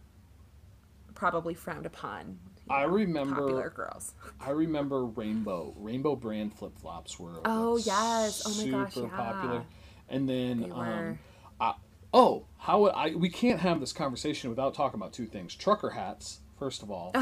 [1.19, 2.39] probably frowned upon.
[2.69, 4.13] I know, remember- popular girls.
[4.39, 5.73] I remember Rainbow.
[5.77, 8.43] Rainbow brand flip flops were Oh, like, yes.
[8.45, 9.15] Oh my gosh, super yeah.
[9.17, 9.63] popular.
[10.07, 11.19] And then um.
[11.59, 11.73] I,
[12.13, 15.53] oh, how would I we can't have this conversation without talking about two things.
[15.55, 17.13] Trucker hats, first of all.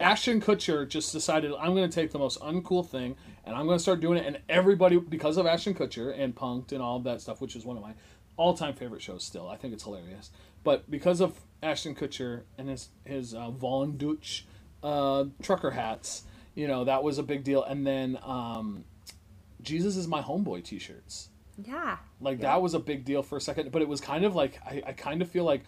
[0.00, 3.78] Ashton Kutcher just decided I'm going to take the most uncool thing and I'm going
[3.78, 7.20] to start doing it and everybody because of Ashton Kutcher and Punk'd and all that
[7.20, 7.92] stuff which is one of my
[8.36, 9.48] all time favorite shows still.
[9.48, 10.30] I think it's hilarious.
[10.64, 14.46] But because of Ashton Kutcher and his his uh, Von Dutch
[14.82, 17.62] uh, trucker hats, you know that was a big deal.
[17.62, 18.84] And then um,
[19.62, 21.28] Jesus is my homeboy T-shirts.
[21.64, 21.98] Yeah.
[22.20, 22.52] Like Yeah.
[22.52, 24.82] that was a big deal for a second, but it was kind of like I,
[24.88, 25.62] I kind of feel like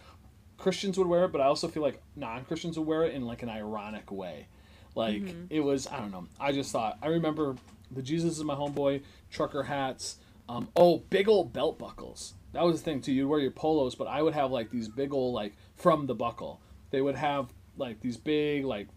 [0.58, 3.42] Christians would wear it, but I also feel like non-Christians would wear it in like
[3.42, 4.48] an ironic way.
[4.94, 5.46] Like Mm-hmm.
[5.50, 6.26] it was, I don't know.
[6.40, 7.56] I just thought I remember
[7.90, 10.16] the Jesus is my homeboy trucker hats.
[10.48, 12.34] Um, oh, big old belt buckles.
[12.52, 13.12] That was the thing too.
[13.12, 16.14] You'd wear your polos, but I would have like these big old like from the
[16.14, 16.60] buckle.
[16.90, 18.88] They would have like these big like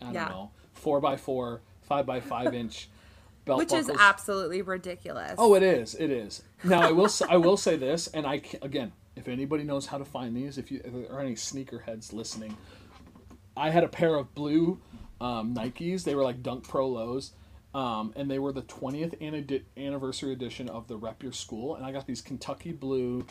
[0.00, 0.28] I don't Yeah.
[0.28, 2.88] know four by four, five by five inch
[3.44, 5.34] belt Which is absolutely ridiculous.
[5.38, 5.94] Oh, it is.
[5.94, 6.42] It is.
[6.64, 7.08] Now I will.
[7.28, 10.70] I will say this, and I again, if anybody knows how to find these, if
[10.70, 12.56] you if there are any sneakerheads listening,
[13.56, 14.80] I had a pair of blue
[15.20, 16.04] um, Nikes.
[16.04, 17.32] They were like Dunk Pro lows,
[17.74, 19.14] um, and they were the twentieth
[19.76, 23.24] anniversary edition of the Rep Your School, and I got these Kentucky blue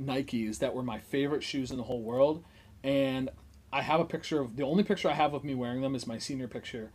[0.00, 2.44] Nikes that were my favorite shoes in the whole world,
[2.82, 3.30] and
[3.72, 6.06] I have a picture of the only picture I have of me wearing them is
[6.06, 6.90] my senior picture,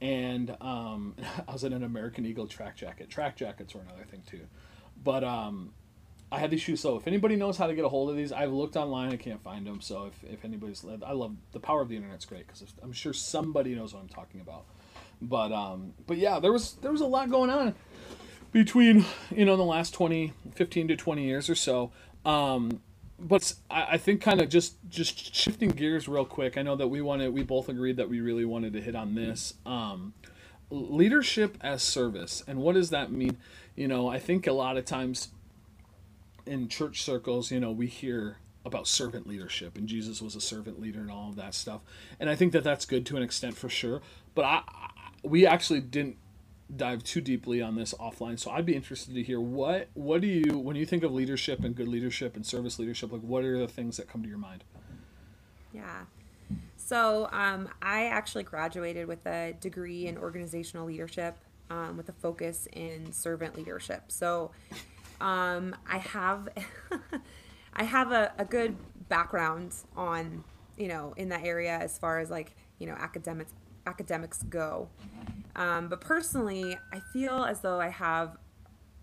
[0.00, 1.14] and um,
[1.48, 3.10] I was in an American Eagle track jacket.
[3.10, 4.46] Track jackets were another thing too,
[5.02, 5.72] but um,
[6.32, 6.80] I had these shoes.
[6.80, 9.12] So if anybody knows how to get a hold of these, I've looked online.
[9.12, 9.80] I can't find them.
[9.80, 13.12] So if, if anybody's, I love the power of the internet's great because I'm sure
[13.12, 14.64] somebody knows what I'm talking about.
[15.22, 17.74] But um, but yeah, there was there was a lot going on
[18.52, 21.92] between you know the last 20 15 to 20 years or so
[22.24, 22.80] um
[23.18, 26.88] but I, I think kind of just just shifting gears real quick i know that
[26.88, 29.54] we wanted we both agreed that we really wanted to hit on this.
[29.66, 30.14] Um
[30.70, 33.36] leadership as service and what does that mean?
[33.76, 35.28] You know i think a lot of times
[36.46, 40.80] in church circles you know we hear about servant leadership and jesus was a servant
[40.80, 41.82] leader and all of that stuff.
[42.18, 44.00] And i think that that's good to an extent for sure
[44.34, 44.90] but i, I
[45.22, 46.16] we actually didn't
[46.74, 50.26] dive too deeply on this offline so i'd be interested to hear what what do
[50.26, 53.58] you when you think of leadership and good leadership and service leadership like what are
[53.58, 54.64] the things that come to your mind
[55.74, 56.04] Yeah.
[56.76, 61.36] So um, I actually graduated with a degree in organizational leadership
[61.68, 64.04] um, with a focus in servant leadership.
[64.08, 64.52] So
[65.20, 66.48] um, I have
[67.74, 68.76] I have a, a good
[69.08, 70.44] background on
[70.76, 73.52] you know in that area as far as like you know academics
[73.86, 74.88] academics go.
[75.56, 78.36] Um, but personally, I feel as though I have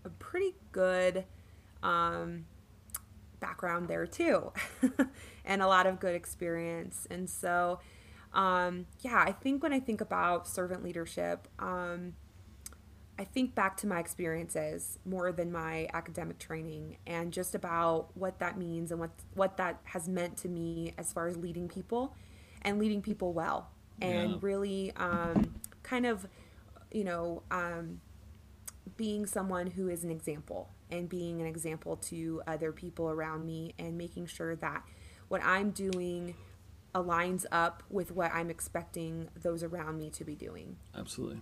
[0.04, 1.24] a pretty good
[1.82, 2.46] um,
[3.42, 4.52] background there too
[5.44, 7.80] and a lot of good experience and so
[8.32, 12.14] um, yeah i think when i think about servant leadership um,
[13.18, 18.38] i think back to my experiences more than my academic training and just about what
[18.38, 22.14] that means and what what that has meant to me as far as leading people
[22.62, 23.70] and leading people well
[24.02, 24.38] and Yeah.
[24.42, 26.26] really um, kind of
[26.90, 28.00] you know um,
[28.96, 33.74] being someone who is an example and being an example to other people around me
[33.78, 34.82] and making sure that
[35.28, 36.34] what I'm doing
[36.94, 40.76] aligns up with what I'm expecting those around me to be doing.
[40.94, 41.40] absolutely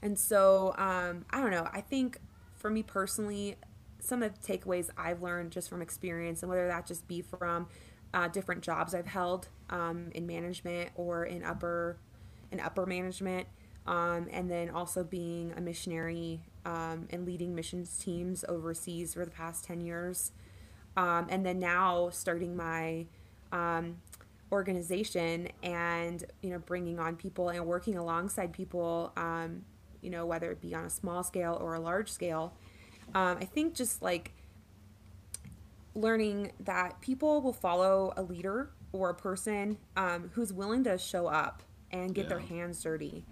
[0.00, 1.68] And so, um, I don't know.
[1.70, 2.18] I think
[2.54, 3.56] for me personally,
[3.98, 7.68] some of the takeaways I've learned just from experience, and whether that just be from
[8.12, 11.96] uh, different jobs I've held um, in management or in upper
[12.50, 13.46] in upper management,
[13.86, 19.30] um, and then also being a missionary um, and leading missions teams overseas for the
[19.30, 20.32] past ten years,
[20.96, 23.06] um, and then now starting my
[23.52, 23.98] um,
[24.50, 29.64] organization and you know bringing on people and working alongside people um,
[30.02, 32.52] you know whether it be on a small scale or a large scale.
[33.12, 34.30] I think just like
[35.94, 41.26] learning that people will follow a leader or a person um, who's willing to show
[41.26, 43.24] up and get their hands dirty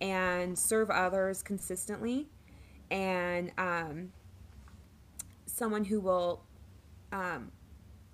[0.00, 2.28] and serve others consistently.
[2.90, 4.12] And um,
[5.46, 6.44] someone who will
[7.12, 7.52] um,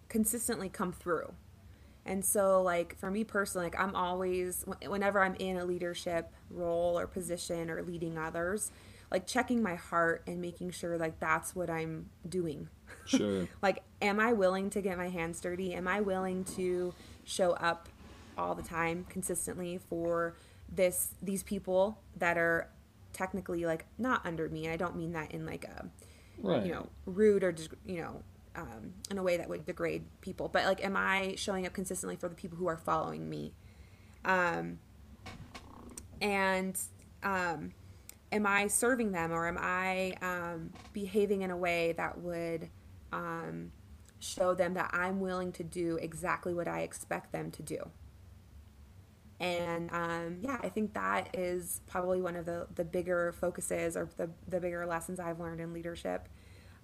[0.08, 1.34] consistently come through.
[2.04, 6.98] And so, like, for me personally, like, I'm always, whenever I'm in a leadership role
[6.98, 8.72] or position or leading others,
[9.10, 12.68] like, checking my heart and making sure, like, that's what I'm doing.
[13.04, 15.74] Sure like, am I willing to get my hands dirty?
[15.74, 17.88] Am I willing to show up
[18.36, 20.34] all the time consistently for
[20.68, 22.68] this, these people that are
[23.12, 24.64] technically, like, not under me?
[24.64, 25.88] And I don't mean that in, like, a,
[26.40, 27.54] right you know, rude or,
[27.86, 28.22] you know,
[28.54, 30.48] um, in a way that would degrade people.
[30.48, 33.54] But like, am I showing up consistently for the people who are following me?
[34.24, 34.78] Um,
[36.20, 36.78] and
[37.22, 37.72] um,
[38.30, 42.68] am I serving them or am I um, behaving in a way that would
[43.12, 43.72] um,
[44.20, 47.90] show them that I'm willing to do exactly what I expect them to do?
[49.40, 54.08] And um, yeah, I think that is probably one of the, the bigger focuses or
[54.16, 56.28] the, the bigger lessons I've learned in leadership.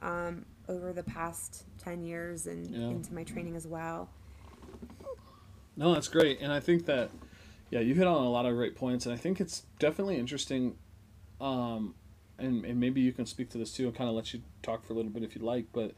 [0.00, 2.90] um, over the past 10 years and Yeah.
[2.90, 4.10] into my training as well.
[5.76, 7.10] No, that's great, and I think that
[7.70, 10.76] yeah, you hit on a lot of great points, and I think it's definitely interesting.
[11.40, 11.94] Um,
[12.38, 14.84] and and maybe you can speak to this too, and kind of let you talk
[14.84, 15.66] for a little bit if you'd like.
[15.72, 15.92] But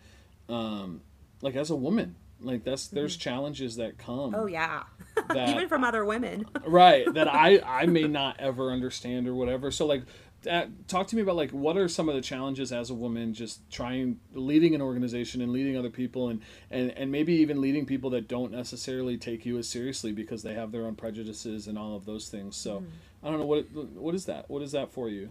[0.48, 1.02] um,
[1.42, 4.34] like as a woman, like that's there's challenges that come.
[4.34, 4.82] Oh, yeah.
[5.28, 6.46] That- Even from other women.
[6.66, 10.02] right that i i may not ever understand or whatever so like
[10.42, 13.34] that, talk to me about like what are some of the challenges as a woman
[13.34, 17.84] just trying leading an organization and leading other people and and and maybe even leading
[17.86, 21.78] people that don't necessarily take you as seriously because they have their own prejudices and
[21.78, 22.82] all of those things so
[23.22, 25.30] i don't know what what is that what is that for you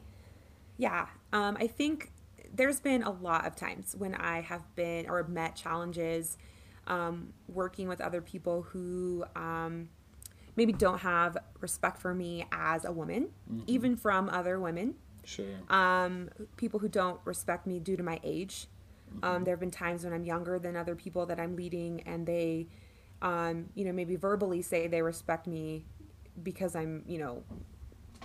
[0.80, 2.12] Yeah, um, I think
[2.54, 6.38] there's been a lot of times when I have been or met challenges
[6.88, 9.90] um, working with other people who um,
[10.56, 13.28] maybe don't have respect for me as a woman,
[13.68, 14.96] even from other women.
[15.26, 18.68] sure Um, people who don't respect me due to my age.
[19.22, 22.26] Um, there have been times when I'm younger than other people that I'm leading, and
[22.26, 22.68] they,
[23.22, 25.86] um, you know, maybe verbally say they respect me
[26.42, 27.44] because I'm, you know,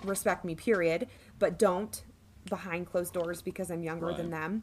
[0.04, 2.04] respect me, period, but don't
[2.48, 4.40] behind closed doors because I'm younger than Right.
[4.40, 4.62] them.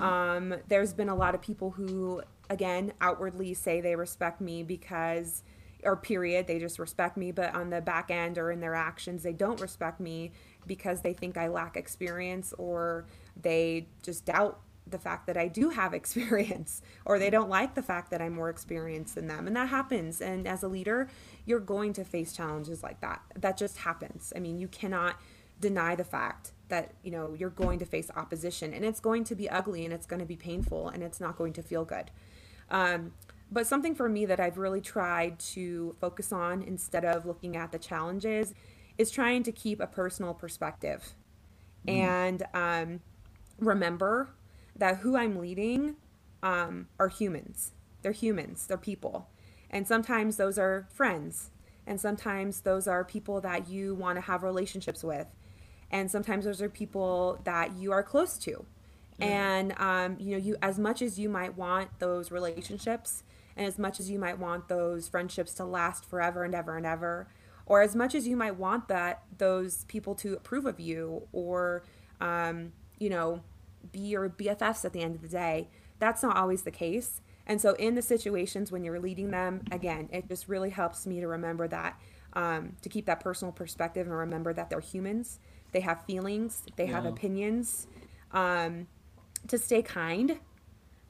[0.00, 5.42] Um, there's been a lot of people who, again, outwardly say they respect me because,
[5.84, 9.22] or period, they just respect me, but on the back end or in their actions,
[9.22, 10.32] they don't respect me
[10.66, 13.06] because they think I lack experience or
[13.40, 17.82] they just doubt the fact that I do have experience or they don't like the
[17.82, 19.46] fact that I'm more experienced than them.
[19.46, 20.20] And that happens.
[20.20, 21.08] And as a leader,
[21.44, 23.22] you're going to face challenges like that.
[23.34, 24.32] That just happens.
[24.36, 25.16] I mean, you cannot
[25.60, 29.34] deny the fact that, you know, you're going to face opposition and it's going to
[29.34, 32.10] be ugly and it's going to be painful and it's not going to feel good.
[32.70, 33.12] Um,
[33.50, 37.70] but something for me that I've really tried to focus on instead of looking at
[37.70, 38.54] the challenges
[38.98, 41.14] is trying to keep a personal perspective
[41.86, 43.00] and um,
[43.58, 44.30] remember
[44.74, 45.96] that who I'm leading
[46.42, 47.72] um, are humans.
[48.02, 49.28] They're humans, they're people.
[49.70, 51.50] And sometimes those are friends.
[51.86, 55.28] And sometimes those are people that you want to have relationships with.
[55.90, 58.64] And sometimes those are people that you are close to.
[59.18, 63.22] And um, you know, you as much as you might want those relationships,
[63.56, 66.84] and as much as you might want those friendships to last forever and ever and
[66.84, 67.26] ever,
[67.64, 71.82] or as much as you might want that those people to approve of you, or
[72.20, 73.42] um, you know,
[73.90, 75.68] be your BFFs at the end of the day,
[75.98, 77.20] that's not always the case.
[77.46, 81.20] And so, in the situations when you're leading them, again, it just really helps me
[81.20, 81.98] to remember that,
[82.32, 85.38] um, to keep that personal perspective and remember that they're humans.
[85.76, 87.86] They have feelings, they have opinions.
[88.32, 88.88] Um,
[89.48, 90.40] to stay kind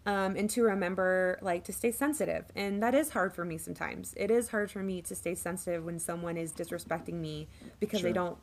[0.07, 4.14] um, and to remember like to stay sensitive and that is hard for me sometimes
[4.16, 7.48] it is hard for me to stay sensitive when someone is disrespecting me
[7.81, 8.11] because Sure.
[8.11, 8.38] they don't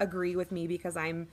[0.00, 1.28] agree with me because i'm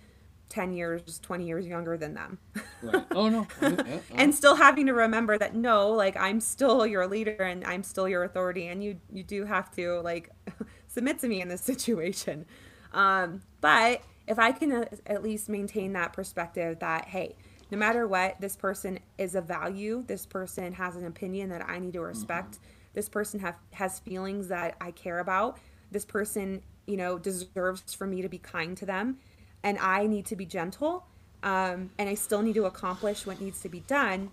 [0.49, 2.39] 10 years 20 years younger than them
[2.81, 3.99] right oh no yeah, yeah.
[4.15, 8.09] and still having to remember that no like i'm still your leader and i'm still
[8.09, 10.29] your authority and you you do have to like
[10.87, 12.45] submit to me in this situation
[12.93, 17.35] um, but if i can uh, at least maintain that perspective that hey
[17.71, 21.79] no matter what this person is a value this person has an opinion that i
[21.79, 22.59] need to respect
[22.93, 25.57] this person have has feelings that i care about
[25.91, 29.17] this person you know deserves for me to be kind to them
[29.63, 31.05] and i need to be gentle
[31.43, 34.31] um, and i still need to accomplish what needs to be done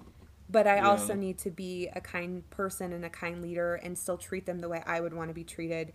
[0.50, 0.88] but i Yeah.
[0.88, 4.60] also need to be a kind person and a kind leader and still treat them
[4.60, 5.92] the way i would want to be treated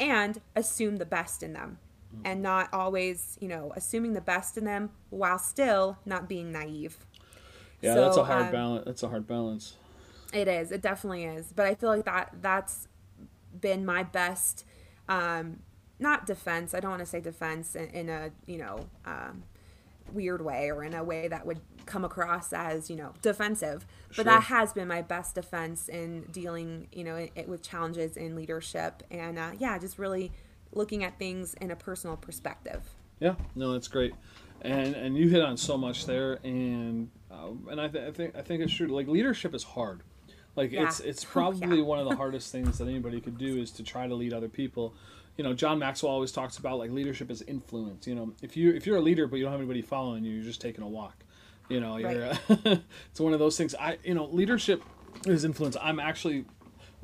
[0.00, 1.78] and assume the best in them
[2.24, 6.96] and not always you know assuming the best in them while still not being naive
[7.80, 9.76] yeah that's a hard um, balance that's a hard balance
[10.32, 10.72] it is.
[10.72, 11.52] It definitely is.
[11.54, 12.88] But I feel like that that's
[13.60, 14.64] been my best
[15.08, 15.60] um
[16.00, 16.74] not defense.
[16.74, 19.44] I don't want to say defense in, in a, you know, um
[20.12, 23.86] weird way or in a way that would come across as, you know, defensive.
[24.08, 24.24] But Sure.
[24.24, 29.02] that has been my best defense in dealing, you know, it, with challenges in leadership
[29.10, 30.32] and uh, yeah, just really
[30.74, 32.82] looking at things in a personal perspective.
[33.20, 34.14] Yeah, no, that's great,
[34.62, 38.36] and and you hit on so much there, and uh, and I, th- I think
[38.36, 38.88] I think it's true.
[38.88, 40.02] Like leadership is hard.
[40.56, 40.84] Like Yeah.
[40.86, 41.84] it's it's Oh, probably yeah.
[41.84, 44.48] one of the hardest things that anybody could do is to try to lead other
[44.48, 44.94] people.
[45.36, 48.06] You know, John Maxwell always talks about like leadership is influence.
[48.06, 50.34] You know, if you if you're a leader but you don't have anybody following you,
[50.34, 51.16] you're just taking a walk.
[51.68, 53.74] You know, you're it's one of those things.
[53.74, 54.82] I you know, leadership
[55.26, 55.76] is influence.
[55.80, 56.44] I'm actually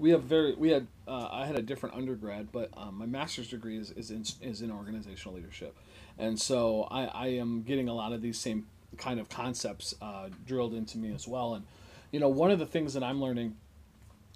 [0.00, 3.48] we have very we had uh, I had a different undergrad, but um, my master's
[3.48, 5.76] degree is is in, is in organizational leadership,
[6.18, 10.28] and so I, I am getting a lot of these same kind of concepts uh,
[10.46, 11.54] drilled into me as well.
[11.54, 11.64] And
[12.10, 13.56] you know, one of the things that I'm learning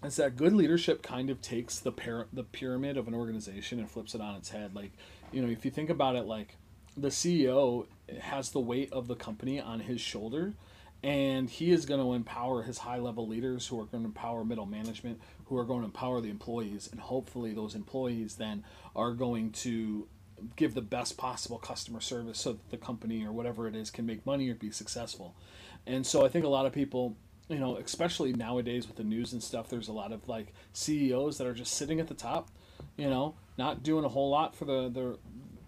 [0.05, 3.91] is that good leadership kind of takes the par- the pyramid of an organization and
[3.91, 4.75] flips it on its head.
[4.75, 4.93] Like,
[5.33, 6.57] you know, if you think about it, like
[6.97, 7.87] the CEO
[8.21, 10.53] has the weight of the company on his shoulder,
[11.05, 14.43] and he is going to empower his high level leaders who are going to empower
[14.43, 16.89] middle management who are going to empower the employees.
[16.91, 18.65] And hopefully those employees then
[18.97, 20.09] are going to
[20.57, 24.07] give the best possible customer service so that the company or whatever it is can
[24.07, 25.37] make money or be successful.
[25.87, 29.35] And so i think a lot of people you know especially nowadays with the news
[29.35, 32.49] and stuff there's a lot of like ceos that are just sitting at the top
[32.97, 35.15] you know not doing a whole lot for the their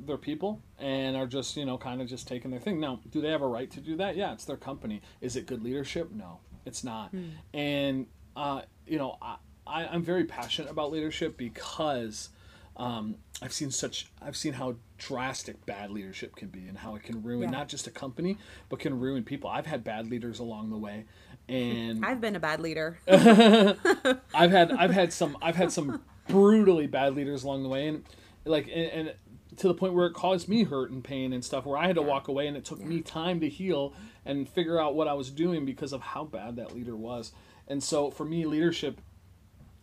[0.07, 3.21] their people and are just you know kind of just taking their thing now do
[3.21, 6.11] they have a right to do that yeah it's their company is it good leadership
[6.12, 7.31] no it's not mm.
[7.55, 12.31] and uh, you know I, I, i'm very passionate about leadership because
[12.79, 17.03] um, I've seen such I've seen how drastic bad leadership can be and how it
[17.03, 17.51] can ruin yeah.
[17.51, 18.37] not just a company
[18.69, 19.49] but can ruin people.
[19.49, 21.05] I've had bad leaders along the way,
[21.49, 22.99] and I've been a bad leader.
[23.09, 28.05] I've had I've had some I've had some brutally bad leaders along the way, and
[28.45, 29.14] like and, and
[29.59, 31.97] to the point where it caused me hurt and pain and stuff where I had
[31.97, 35.14] to walk away and it took me time to heal and figure out what I
[35.14, 37.33] was doing because of how bad that leader was.
[37.69, 39.01] And so for me, leadership,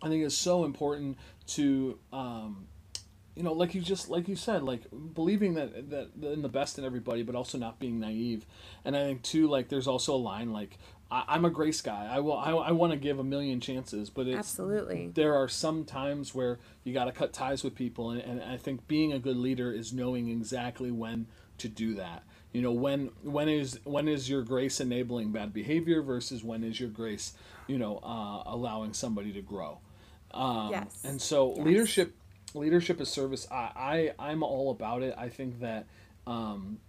[0.01, 2.67] I think is so important to um,
[3.35, 4.83] you know, like you just like you said, like
[5.13, 8.45] believing that that in the best in everybody, but also not being naive.
[8.85, 10.77] And I think too, like there's also a line like
[11.13, 12.09] I, am a grace guy.
[12.11, 12.37] I will.
[12.37, 16.33] I, I want to give a million chances, but it's, absolutely there are some times
[16.33, 19.37] where you got to cut ties with people, and, and I think being a good
[19.37, 21.27] leader is knowing exactly when
[21.59, 22.23] to do that.
[22.51, 26.79] You know when when is when is your grace enabling bad behavior versus when is
[26.79, 27.33] your grace,
[27.67, 29.79] you know, uh, allowing somebody to grow.
[30.31, 30.99] Um, yes.
[31.03, 31.65] And so yes.
[31.65, 32.15] leadership
[32.55, 33.47] leadership is service.
[33.51, 35.13] I, I I'm all about it.
[35.17, 35.85] I think that,
[36.25, 36.79] um,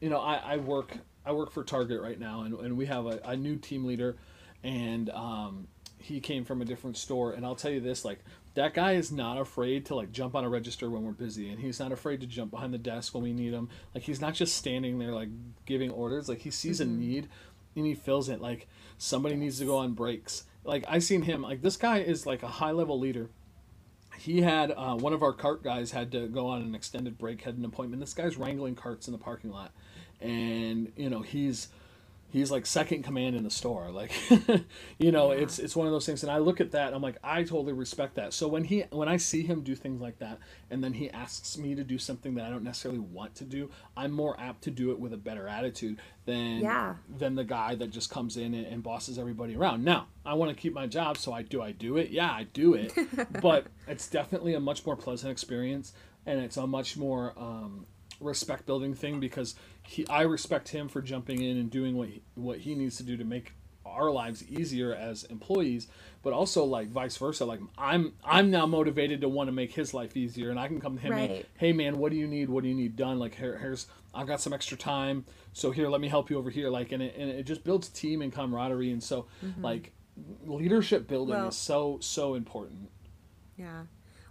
[0.00, 3.06] you know, I, I work I work for Target right now, and, and we have
[3.06, 4.16] a, a new team leader,
[4.62, 7.32] and um, he came from a different store.
[7.32, 8.20] And I'll tell you this, like
[8.54, 11.60] that guy is not afraid to like jump on a register when we're busy, and
[11.60, 13.68] he's not afraid to jump behind the desk when we need him.
[13.94, 15.28] Like he's not just standing there like
[15.66, 16.28] giving orders.
[16.28, 16.90] Like he sees mm-hmm.
[16.90, 17.28] a need,
[17.74, 18.40] and he fills it.
[18.40, 20.44] Like somebody needs to go on breaks.
[20.64, 21.42] Like I seen him.
[21.42, 23.30] Like this guy is like a high level leader
[24.18, 27.42] he had uh, one of our cart guys had to go on an extended break,
[27.42, 28.00] had an appointment.
[28.00, 29.72] This guy's wrangling carts in the parking lot,
[30.20, 31.68] and you know he's
[32.30, 34.12] he's like second command in the store like
[34.98, 35.38] you know yeah.
[35.38, 37.72] it's it's one of those things and i look at that i'm like i totally
[37.72, 40.38] respect that so when he when i see him do things like that
[40.70, 43.70] and then he asks me to do something that i don't necessarily want to do
[43.96, 46.94] i'm more apt to do it with a better attitude than yeah.
[47.16, 50.50] than the guy that just comes in and, and bosses everybody around now i want
[50.50, 52.92] to keep my job so i do i do it yeah i do it
[53.40, 55.92] but it's definitely a much more pleasant experience
[56.26, 57.86] and it's a much more um,
[58.20, 59.54] respect building thing because
[59.86, 63.02] he I respect him for jumping in and doing what he, what he needs to
[63.02, 63.52] do to make
[63.84, 65.86] our lives easier as employees
[66.22, 69.94] but also like vice versa like i'm i'm now motivated to want to make his
[69.94, 71.30] life easier and i can come to him right.
[71.30, 73.86] and hey man what do you need what do you need done like here, here's
[74.12, 77.00] i've got some extra time so here let me help you over here like and
[77.00, 79.62] it, and it just builds team and camaraderie and so mm-hmm.
[79.62, 79.92] like
[80.44, 82.90] leadership building well, is so so important
[83.56, 83.82] yeah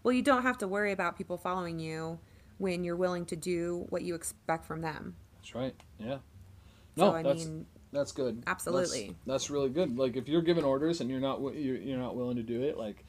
[0.04, 2.20] well you don't have to worry about people following you
[2.58, 5.16] when you're willing to do what you expect from them.
[5.46, 5.76] That's right.
[6.00, 6.18] Yeah.
[6.98, 8.44] No, so, that's mean, that's good.
[8.48, 9.08] Absolutely.
[9.08, 9.96] That's, that's, really good.
[9.96, 12.80] Like if you're giving orders and you're not you're, you're not willing to do it,
[12.80, 13.06] like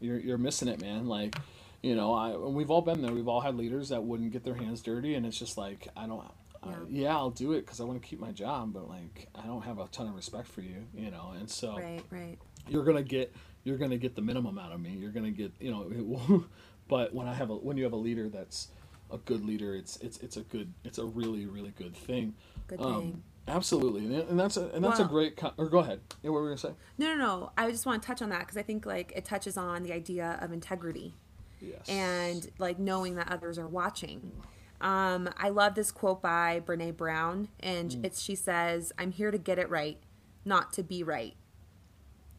[0.00, 1.06] you're you're missing it, man.
[1.06, 1.36] Like
[1.80, 3.12] you know, I we've all been there.
[3.12, 6.06] We've all had leaders that wouldn't get their hands dirty, and it's just like I
[6.06, 6.24] don't.
[6.66, 9.46] Yeah, yeah I'll do it because I want to keep my job, but like I
[9.46, 11.34] don't have a ton of respect for you, you know.
[11.38, 12.38] And so right, right.
[12.68, 14.90] You're gonna get you're gonna get the minimum out of me.
[14.90, 16.44] You're gonna get you know
[16.88, 18.66] But when I have a when you have a leader that's
[19.12, 22.34] a good leader, it's it's it's a good it's a really really good thing.
[22.66, 23.22] Good um, thing.
[23.48, 25.36] Absolutely, and that's a and that's well, a great.
[25.36, 26.00] Con- or go ahead.
[26.22, 26.72] Yeah, what were we gonna say?
[26.98, 27.52] No, no, no.
[27.56, 29.92] I just want to touch on that because I think like it touches on the
[29.92, 31.14] idea of integrity.
[31.60, 31.88] Yes.
[31.88, 34.32] And like knowing that others are watching.
[34.80, 38.04] Um, I love this quote by Brene Brown, and mm.
[38.04, 39.98] it's she says, "I'm here to get it right,
[40.44, 41.34] not to be right."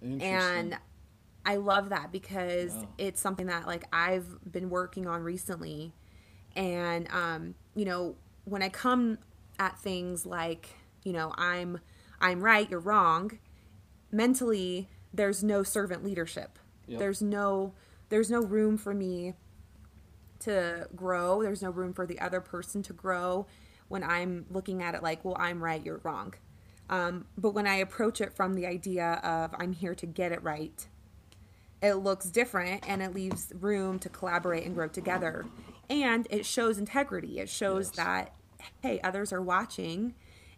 [0.01, 0.77] And
[1.45, 5.93] I love that because it's something that like I've been working on recently.
[6.55, 9.17] And um, you know, when I come
[9.59, 10.69] at things like,
[11.03, 11.79] you know, I'm
[12.19, 13.39] I'm right, you're wrong,
[14.11, 16.57] mentally there's no servant leadership.
[16.87, 16.99] Yep.
[16.99, 17.73] There's no
[18.09, 19.33] there's no room for me
[20.39, 21.41] to grow.
[21.41, 23.47] There's no room for the other person to grow
[23.87, 26.33] when I'm looking at it like, well, I'm right, you're wrong.
[26.89, 30.43] Um, but when I approach it from the idea of I'm here to get it
[30.43, 30.85] right,
[31.81, 35.45] it looks different and it leaves room to collaborate and grow together.
[35.89, 37.39] And it shows integrity.
[37.39, 37.95] It shows yes.
[37.97, 38.33] that,
[38.81, 40.15] hey, others are watching.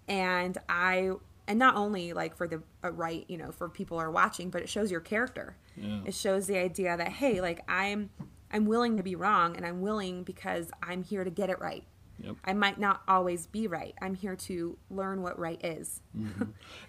[0.07, 1.11] And I,
[1.47, 4.61] and not only like for the uh, right, you know, for people are watching, but
[4.61, 5.55] it shows your character.
[5.75, 6.01] Yeah.
[6.05, 8.09] It shows the idea that, hey, like I'm,
[8.51, 11.83] I'm willing to be wrong and I'm willing because I'm here to get it right.
[12.19, 12.35] Yep.
[12.45, 13.95] I might not always be right.
[14.01, 16.01] I'm here to learn what right is.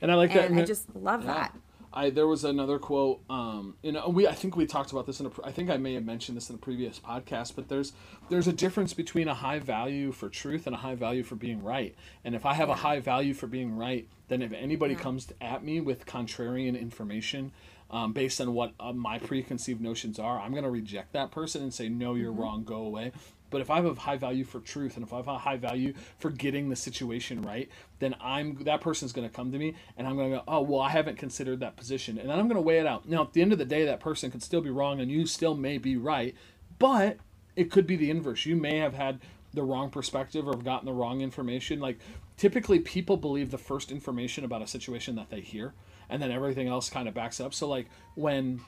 [0.02, 0.44] And I like that.
[0.50, 1.32] and I just love Yeah.
[1.32, 1.56] that.
[1.94, 3.20] I there was another quote.
[3.30, 5.30] Um, you know, we I think we talked about this in a.
[5.44, 7.54] I think I may have mentioned this in a previous podcast.
[7.54, 7.92] But there's
[8.28, 11.62] there's a difference between a high value for truth and a high value for being
[11.62, 11.94] right.
[12.24, 15.00] And if I have a high value for being right, then if anybody Yeah.
[15.00, 17.52] comes at me with contrarian information.
[17.90, 21.62] Um, based on what uh, my preconceived notions are, I'm going to reject that person
[21.62, 22.64] and say, "No, you're wrong.
[22.64, 23.12] Go away."
[23.54, 25.58] But if I have a high value for truth and if I have a high
[25.58, 27.68] value for getting the situation right,
[28.00, 30.62] then I'm that person's going to come to me and I'm going to go, oh
[30.62, 33.08] well, I haven't considered that position, and then I'm going to weigh it out.
[33.08, 35.24] Now, at the end of the day, that person could still be wrong and you
[35.24, 36.34] still may be right,
[36.80, 37.18] but
[37.54, 38.44] it could be the inverse.
[38.44, 39.20] You may have had
[39.52, 41.78] the wrong perspective or have gotten the wrong information.
[41.78, 42.00] Like
[42.36, 45.74] typically, people believe the first information about a situation that they hear,
[46.10, 47.54] and then everything else kind of backs up.
[47.54, 47.86] So like
[48.16, 48.62] when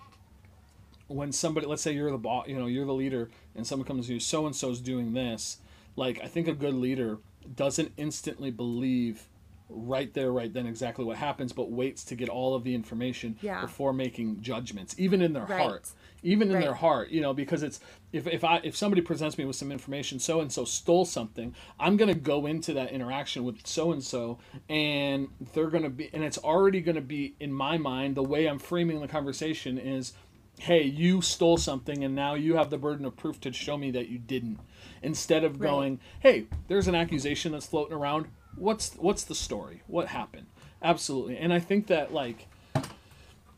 [1.08, 4.06] when somebody let's say you're the boss you know you're the leader and someone comes
[4.06, 5.58] to you so and so's doing this
[5.94, 7.18] like i think a good leader
[7.54, 9.28] doesn't instantly believe
[9.68, 13.36] right there right then exactly what happens but waits to get all of the information
[13.42, 13.60] Yeah.
[13.60, 15.60] before making judgments even in their Right.
[15.60, 15.90] heart
[16.22, 17.80] even in their heart you know because it's
[18.12, 21.52] if, if i if somebody presents me with some information so and so stole something
[21.80, 24.38] i'm going to go into that interaction with so and so
[24.68, 28.22] and they're going to be and it's already going to be in my mind the
[28.22, 30.12] way i'm framing the conversation is
[30.58, 33.90] hey you stole something and now you have the burden of proof to show me
[33.90, 34.58] that you didn't.
[35.02, 35.70] Instead of Right.
[35.70, 38.26] going hey there's an accusation that's floating around.
[38.56, 39.82] What's what's the story?
[39.86, 40.46] What happened?
[40.82, 41.36] Absolutely.
[41.38, 42.46] And i think that like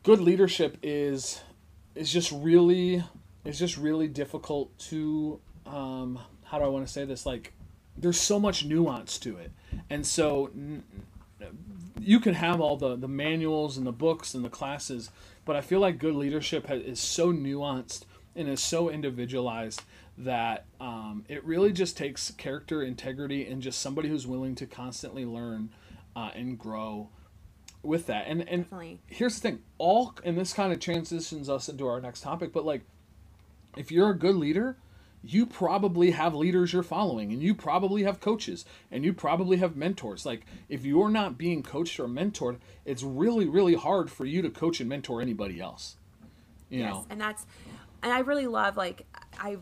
[0.03, 1.41] good leadership is
[1.95, 3.05] is just really
[3.45, 7.25] is just really difficult to um how do i want to say this?
[7.27, 7.53] Like
[7.97, 9.51] there's so much nuance to it.
[9.91, 10.85] And so n-
[12.01, 15.11] you can have all the the manuals and the books and the classes
[15.49, 18.03] but i feel like good leadership ha- is so nuanced
[18.37, 19.81] and is so individualized
[20.19, 25.25] that um, it really just takes character integrity and just somebody who's willing to constantly
[25.25, 25.71] learn
[26.15, 27.09] uh, and grow
[27.83, 29.01] with that and and Definitely.
[29.07, 32.67] here's the thing all and this kind of transitions us into our next topic but
[32.67, 32.83] like
[33.77, 34.77] if you're a good leader
[35.23, 39.77] you probably have leaders you're following and you probably have coaches and you probably have
[39.77, 40.25] mentors.
[40.25, 44.51] Like if you're not being coached or mentored it's really really hard for you to
[44.51, 45.97] coach and mentor anybody else.
[46.71, 47.07] You yes know?
[47.11, 47.47] and that's
[48.03, 49.07] and i really love like
[49.41, 49.57] i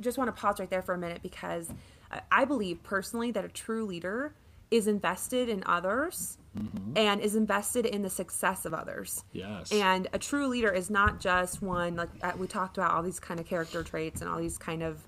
[0.00, 1.70] just want to pause right there for a minute because
[2.10, 4.34] I- i believe personally that a true leader
[4.70, 6.94] is invested in others Mm-hmm.
[6.96, 9.22] and is invested in the success of others.
[9.32, 9.70] Yes.
[9.70, 13.20] And a true leader is not just one like uh, we talked about all these
[13.20, 15.00] kind of character traits and all these kind of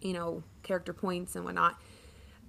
[0.00, 1.80] you know character points and whatnot.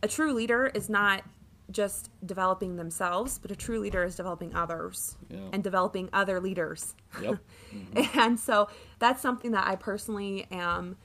[0.03, 1.23] A true leader is not
[1.71, 5.39] just developing themselves but a true leader is developing others Yeah.
[5.51, 6.93] and developing other leaders.
[7.23, 7.39] Yep.
[8.13, 10.95] And so that's something that I personally am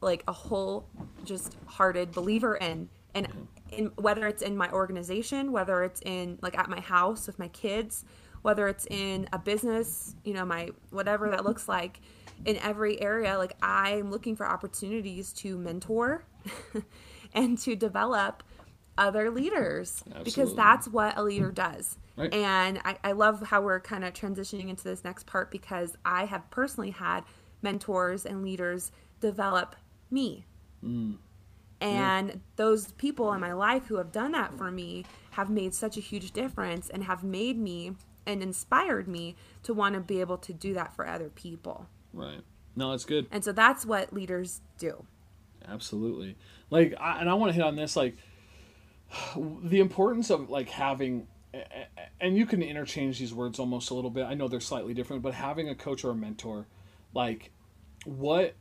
[0.00, 0.86] like a whole
[1.24, 2.88] just hearted believer in.
[3.12, 3.26] And
[3.78, 7.48] in whether it's in my organization, whether it's in like at my house with my
[7.48, 8.04] kids,
[8.42, 12.00] whether it's in a business, you know, my whatever that looks like,
[12.44, 16.24] in every area, like I'm looking for opportunities to mentor
[17.34, 18.42] and to develop
[18.96, 21.98] other leaders because that's what a leader does.
[22.16, 22.32] Right.
[22.32, 26.26] And I, I love how we're kind of transitioning into this next part because I
[26.26, 27.24] have personally had
[27.62, 29.74] mentors and leaders develop
[30.10, 30.46] me.
[30.84, 31.16] Mm.
[31.84, 35.96] And those people in my life who have done that for me have made such
[35.96, 37.92] a huge difference and have made me
[38.26, 41.86] and inspired me to want to be able to do that for other people.
[42.12, 42.40] right.
[42.76, 43.28] No it's good.
[43.30, 45.04] And so that's what leaders do.
[45.68, 46.36] absolutely.
[46.70, 48.16] Like I, and i want to hit on this like
[49.62, 51.28] the importance of like having
[52.20, 54.24] and you can interchange these words almost a little bit.
[54.24, 56.66] I know they're slightly different but having a coach or a mentor
[57.12, 57.52] like
[58.06, 58.54] what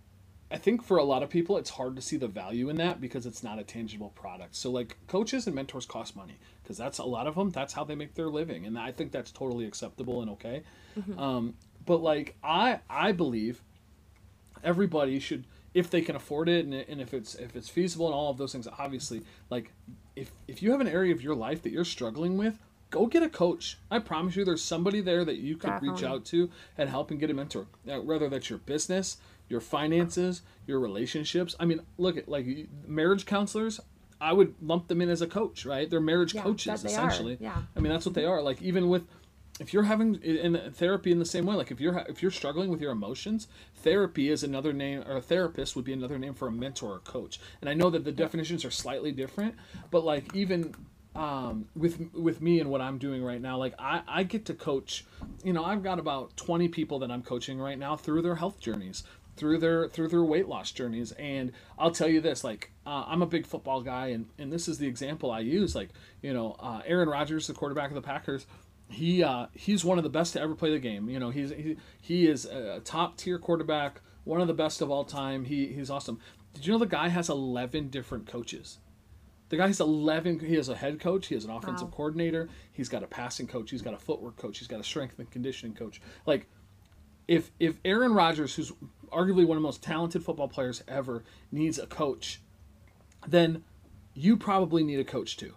[0.53, 3.01] i think for a lot of people it's hard to see the value in that
[3.01, 4.55] because it's not a tangible product.
[4.55, 7.83] So like coaches and mentors cost money because that's a lot of them that's how
[7.83, 10.63] they make their living and i think that's totally acceptable and okay.
[11.17, 13.61] Um, but like i i believe
[14.63, 18.15] everybody should if they can afford it and, and if it's if it's feasible and
[18.15, 19.71] all of those things obviously like
[20.15, 22.59] if if you have an area of your life that you're struggling with
[22.93, 23.79] go get a coach.
[23.89, 27.19] I promise you there's somebody there that you could reach out to and help and
[27.19, 29.17] get a mentor Now, whether that's your business
[29.53, 32.45] your finances your relationships i mean look at like
[32.87, 33.79] marriage counselors
[34.19, 37.07] i would lump them in as a coach right they're marriage Yeah, coaches they are,
[37.07, 37.61] essentially yeah.
[37.75, 38.41] I mean, that's what they are.
[38.41, 39.03] Like even with
[39.59, 42.69] if you're having in therapy in the same way, like if you're if you're struggling
[42.69, 46.47] with your emotions, therapy is another name, or a therapist would be another name for
[46.47, 47.39] a mentor or coach.
[47.61, 49.55] And I know that the definitions are slightly different,
[49.91, 50.73] but like even
[51.15, 54.53] um, with with me and what I'm doing right now, like I, I get to
[54.53, 55.05] coach.
[55.43, 58.59] You know, I've got about 20 people that I'm coaching right now through their health
[58.59, 59.03] journeys,
[59.36, 61.11] through their through their weight loss journeys.
[61.13, 64.67] And i'll tell you this like uh, i'm a big football guy and and this
[64.67, 65.75] is the example i use.
[65.75, 65.89] Like
[66.21, 68.45] you know uh, aaron rodgers the quarterback of the packers
[68.89, 71.09] he uh, he's one of the best to ever play the game.
[71.09, 74.91] You know he's he, he is a top tier quarterback one of the best of
[74.91, 75.45] all time.
[75.45, 76.19] He he's awesome.
[76.53, 78.77] Did you know the guy has 11 different coaches?
[79.49, 81.93] The guy has 11 he has a head coach he has an offensive Wow.
[81.95, 85.17] coordinator he's got a passing coach he's got a footwork coach he's got a strength
[85.17, 85.99] and conditioning coach.
[86.27, 86.47] Like
[87.27, 88.71] if if Aaron Rodgers, who's
[89.14, 92.41] arguably one of the most talented football players ever, needs a coach,
[93.28, 93.64] then
[94.16, 95.53] you probably need a coach too.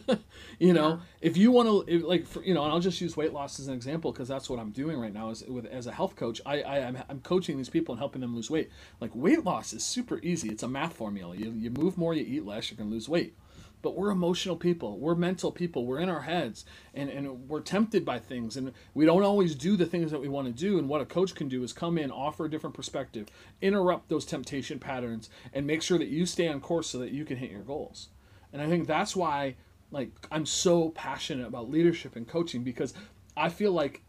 [0.58, 3.32] you know, if you want to, like, for, you know, and I'll just use weight
[3.32, 5.30] loss as an example because that's what I'm doing right now.
[5.30, 8.22] Is with as a health coach, I, I I'm, I'm coaching these people and helping
[8.22, 8.70] them lose weight.
[9.00, 10.48] Like weight loss is super easy.
[10.48, 11.36] It's a math formula.
[11.36, 13.34] You you move more, you eat less, you're gonna lose weight.
[13.80, 14.98] But we're emotional people.
[14.98, 15.86] We're mental people.
[15.86, 16.64] We're in our heads,
[16.94, 20.28] and, and we're tempted by things, and we don't always do the things that we
[20.28, 20.78] want to do.
[20.78, 23.28] And what a coach can do is come in, offer a different perspective,
[23.62, 27.24] interrupt those temptation patterns, and make sure that you stay on course so that you
[27.24, 28.08] can hit your goals.
[28.52, 29.56] And I think that's why,
[29.90, 32.94] like, I'm so passionate about leadership and coaching because
[33.36, 34.02] I feel like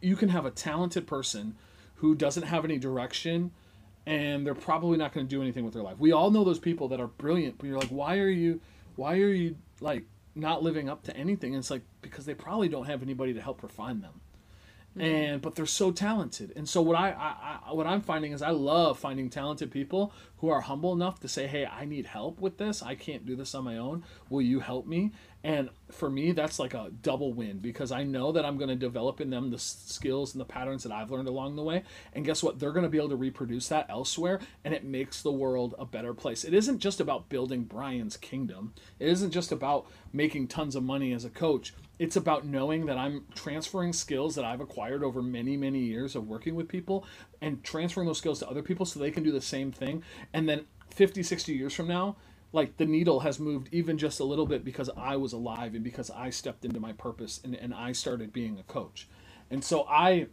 [0.00, 1.56] you can have a talented person
[1.96, 3.50] who doesn't have any direction
[4.06, 5.98] and they're probably not going to do anything with their life.
[5.98, 8.60] We all know those people that are brilliant, but you're like, why are you,
[8.96, 11.54] why are you like not living up to anything?
[11.54, 14.20] And it's like because they probably don't have anybody to help refine them,
[14.90, 15.00] mm-hmm.
[15.00, 16.52] and but they're so talented.
[16.56, 20.12] And so what I, I, I what I'm finding is I love finding talented people
[20.38, 22.82] who are humble enough to say, hey, I need help with this.
[22.82, 24.04] I can't do this on my own.
[24.28, 25.12] Will you help me?
[25.44, 28.74] And for me, that's like a double win because I know that I'm going to
[28.74, 31.82] develop in them the skills and the patterns that I've learned along the way.
[32.14, 32.58] And guess what?
[32.58, 35.84] They're going to be able to reproduce that elsewhere, and it makes the world a
[35.84, 36.44] better place.
[36.44, 41.12] It isn't just about building Brian's kingdom, it isn't just about making tons of money
[41.12, 41.74] as a coach.
[41.98, 46.26] It's about knowing that I'm transferring skills that I've acquired over many, many years of
[46.26, 47.06] working with people
[47.40, 50.02] and transferring those skills to other people so they can do the same thing.
[50.32, 52.16] And then 50, 60 years from now,
[52.54, 55.82] like the needle has moved even just a little bit because I was alive and
[55.82, 59.08] because I stepped into my purpose and, and I started being a coach.
[59.50, 60.28] And so I,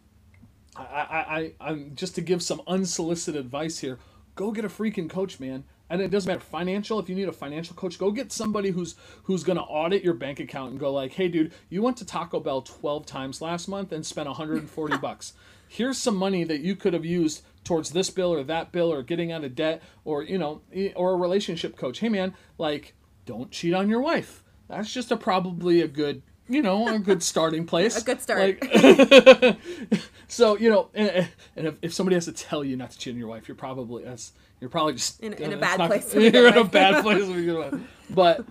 [0.76, 3.98] I, I, I, I'm just to give some unsolicited advice here.
[4.36, 5.64] Go get a freaking coach, man.
[5.90, 7.00] And it doesn't matter financial.
[7.00, 8.94] If you need a financial coach, go get somebody who's
[9.24, 12.06] who's going to audit your bank account and go like, "Hey, dude, you went to
[12.06, 15.34] Taco Bell 12 times last month and spent 140 bucks.
[15.68, 19.02] Here's some money that you could have used towards this bill or that bill or
[19.02, 20.60] getting out of debt or you know
[20.96, 22.00] or a relationship coach.
[22.00, 22.94] Hey, man, like,
[23.26, 24.42] don't cheat on your wife.
[24.68, 27.96] That's just a probably a good you know a good starting place.
[28.00, 28.58] A good start.
[28.62, 29.58] Like,
[30.28, 33.12] so you know, and, and if, if somebody has to tell you not to cheat
[33.14, 36.14] on your wife, you're probably that's you're probably just In- in a bad not- place
[36.14, 37.24] You're in a bad place.
[37.26, 37.80] to begin with.
[38.10, 38.44] But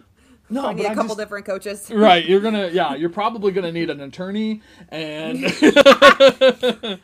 [0.52, 1.89] no, I need a couple just- different coaches.
[1.93, 2.26] right.
[2.26, 2.95] You're gonna yeah.
[2.95, 5.43] You're probably gonna need an attorney and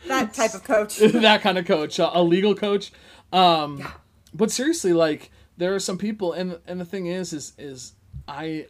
[0.08, 0.98] That type of coach.
[0.98, 2.92] that kind of coach, a, legal coach.
[3.34, 3.86] Um,
[4.34, 7.94] but seriously, like there are some people, and and the thing is, is is
[8.28, 8.68] I,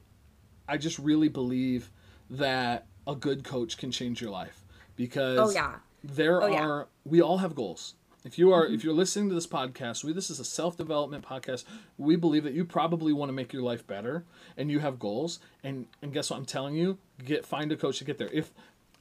[0.68, 1.92] I just really believe
[2.30, 4.64] that a good coach can change your life
[4.96, 5.76] because Oh, yeah.
[6.04, 6.62] there Oh, yeah.
[6.66, 7.96] are we all have goals.
[8.28, 8.88] If you are if mm-hmm.
[8.88, 11.64] you're listening to this podcast, we this is a self-development podcast.
[11.98, 14.26] We believe that you probably want to make your life better
[14.58, 16.98] and you have goals and and guess what I'm telling you?
[17.24, 18.30] Get find a coach to get there.
[18.34, 18.52] If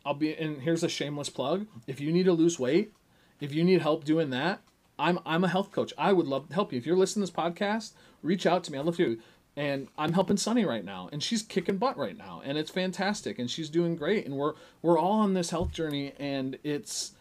[0.04, 1.66] I'll be and here's a shameless plug.
[1.88, 2.92] If you need to lose weight,
[3.40, 4.60] if you need help doing that,
[4.96, 5.92] I'm I'm a health coach.
[5.98, 6.78] I would love to help you.
[6.78, 8.78] If you're listening to this podcast, reach out to me.
[8.78, 9.18] I love you.
[9.56, 13.38] And I'm helping Sunny right now, and she's kicking butt right now, and it's fantastic,
[13.38, 14.52] and she's doing great, and we're
[14.82, 17.12] we're all on this health journey, and it's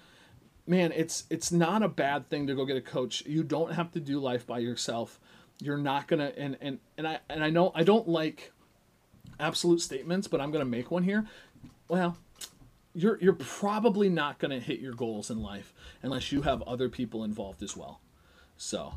[0.68, 3.24] man, it's it's not a bad thing to go get a coach.
[3.26, 5.20] You don't have to do life by yourself.
[5.60, 8.52] You're not gonna and and and I and I know I don't like
[9.40, 11.26] absolute statements, but I'm gonna make one here.
[11.88, 12.18] Well,
[12.94, 17.24] you're you're probably not gonna hit your goals in life unless you have other people
[17.24, 18.02] involved as well.
[18.58, 18.96] So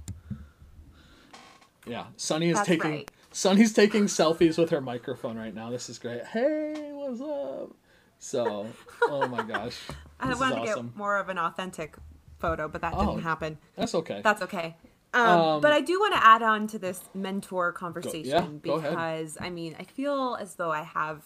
[1.87, 3.11] yeah, Sunny is That's taking right.
[3.33, 5.71] Sunny's taking selfies with her microphone right now.
[5.71, 6.25] This is great.
[6.25, 7.75] Hey, what's up?
[8.19, 8.66] So,
[9.03, 9.79] oh my gosh,
[10.21, 10.87] I this is wanted to awesome.
[10.89, 11.97] get more of an authentic
[12.39, 13.07] photo, but that Oh.
[13.07, 13.59] didn't happen.
[13.77, 14.21] That's okay.
[14.23, 14.77] That's okay.
[15.14, 18.91] Um, but I do want to add on to this mentor conversation go ahead.
[18.93, 21.25] because I mean, I feel as though I have,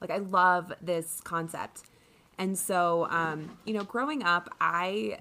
[0.00, 1.82] like, I love this concept.
[2.38, 5.18] And so, um, you know, growing up, I,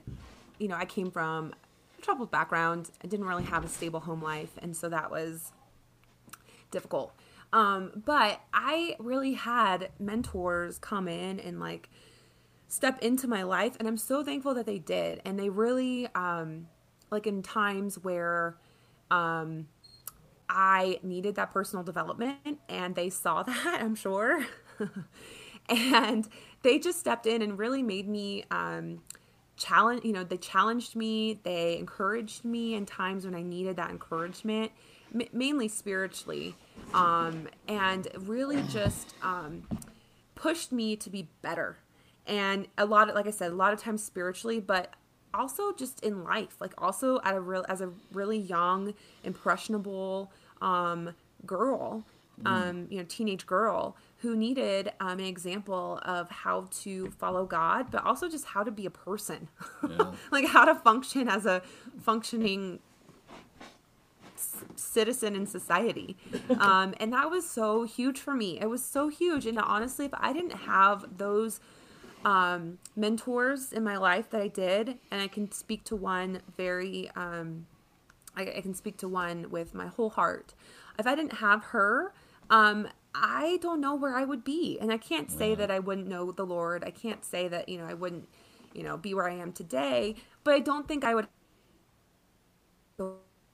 [0.57, 1.53] you know, I came from
[1.97, 2.89] a troubled background.
[3.03, 4.51] I didn't really have a stable home life.
[4.59, 5.51] And so that was
[6.71, 7.13] difficult.
[7.53, 11.89] Um, but I really had mentors come in and like
[12.71, 15.21] step into my life and I'm so thankful that they did.
[15.25, 16.67] And they really um
[17.11, 18.55] like in times where
[19.11, 19.67] um
[20.49, 24.45] I needed that personal development and they saw that, I'm sure.
[25.69, 26.27] and
[26.63, 29.01] they just stepped in and really made me um
[29.57, 33.91] challenge you know they challenged me they encouraged me in times when i needed that
[33.91, 34.71] encouragement
[35.13, 36.55] m- mainly spiritually
[36.95, 39.61] um, and really just um,
[40.33, 41.77] pushed me to be better
[42.31, 44.93] and a lot of like i said a lot of times spiritually but
[45.33, 51.13] also just in life like also at a real as a really young impressionable um,
[51.45, 52.03] girl
[52.45, 57.91] um, you know teenage girl who needed um, an example of how to follow god
[57.91, 59.47] but also just how to be a person.
[59.87, 60.11] Yeah.
[60.31, 61.61] like how to function as a
[62.01, 62.79] functioning
[64.35, 66.17] c- citizen in society.
[66.59, 68.59] Um, and that was so huge for me.
[68.59, 71.59] It was so huge and honestly if i didn't have those
[72.25, 77.09] um, mentors in my life that i did and i can speak to one very
[77.15, 77.65] um,
[78.35, 80.53] I, I can speak to one with my whole heart.
[80.97, 82.13] If i didn't have her
[82.49, 86.07] um, i don't know where i would be and i can't say that i wouldn't
[86.07, 86.83] know the lord.
[86.83, 88.27] I can't say that you know i wouldn't
[88.73, 91.27] you know be where i am today but i don't think i would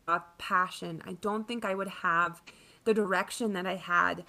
[0.07, 1.01] have passion.
[1.05, 2.41] I don't think I would have
[2.85, 4.23] the direction that I had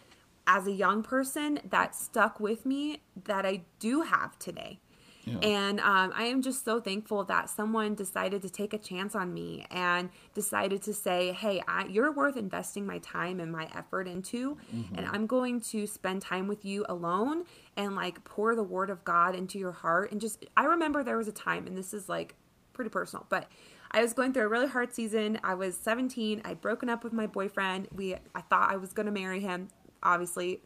[0.49, 4.81] as a young person that stuck with me that I do have today.
[5.27, 5.37] Yeah.
[5.43, 9.35] And um, I am just so thankful that someone decided to take a chance on
[9.35, 14.09] me and decided to say, hey, I, you're worth investing my time and my effort
[14.09, 14.57] into.
[14.97, 17.45] And I'm going to spend time with you alone
[17.77, 20.13] and like pour the word of God into your heart.
[20.13, 22.35] And just, I remember there was a time, and this is like
[22.73, 23.51] pretty personal, but
[23.91, 25.39] I was going through a really hard season.
[25.43, 26.43] I was 17.
[26.45, 27.89] I'd broken up with my boyfriend.
[27.95, 29.69] We, I thought I was going to marry him.
[30.03, 30.61] Obviously,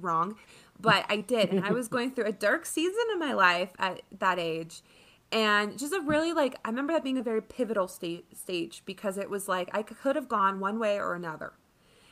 [0.00, 0.36] wrong,
[0.80, 1.50] but I did.
[1.50, 4.82] And I was going through a dark season in my life at that age.
[5.32, 9.18] And just a really like, I remember that being a very pivotal sta- stage because
[9.18, 11.54] it was like I could have gone one way or another.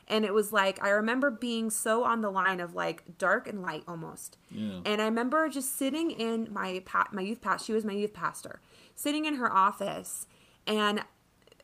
[0.07, 3.61] And it was like, I remember being so on the line of like dark and
[3.61, 4.37] light almost.
[4.51, 4.81] Yeah.
[4.85, 7.65] And I remember just sitting in my pa- my youth past.
[7.65, 8.59] She was my youth pastor,
[8.95, 10.27] sitting in her office
[10.67, 11.03] and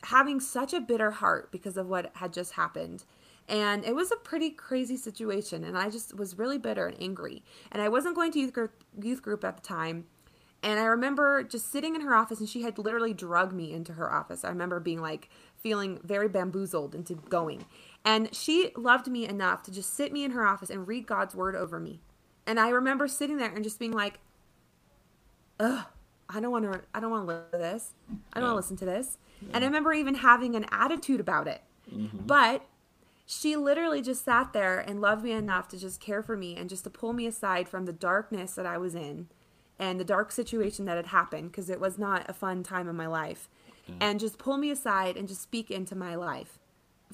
[0.03, 3.03] having such a bitter heart because of what had just happened.
[3.51, 7.43] And it was a pretty crazy situation, and I just was really bitter and angry.
[7.69, 10.05] And I wasn't going to youth group, youth group at the time.
[10.63, 13.93] And I remember just sitting in her office, and she had literally drugged me into
[13.93, 14.45] her office.
[14.45, 17.65] I remember being like feeling very bamboozled into going.
[18.05, 21.35] And she loved me enough to just sit me in her office and read God's
[21.35, 21.99] word over me.
[22.47, 24.19] And I remember sitting there and just being like,
[25.59, 25.85] ugh,
[26.29, 27.93] I don't want to, I don't want to listen to this.
[28.31, 28.53] I don't Yeah.
[28.53, 29.17] want to listen to this.
[29.53, 31.61] And I remember even having an attitude about it.
[31.93, 32.17] Mm-hmm.
[32.25, 32.65] But
[33.31, 36.69] she literally just sat there and loved me enough to just care for me and
[36.69, 39.27] just to pull me aside from the darkness that I was in
[39.79, 42.95] and the dark situation that had happened because it was not a fun time in
[42.95, 43.47] my life.
[43.99, 46.59] And just pull me aside and just speak into my life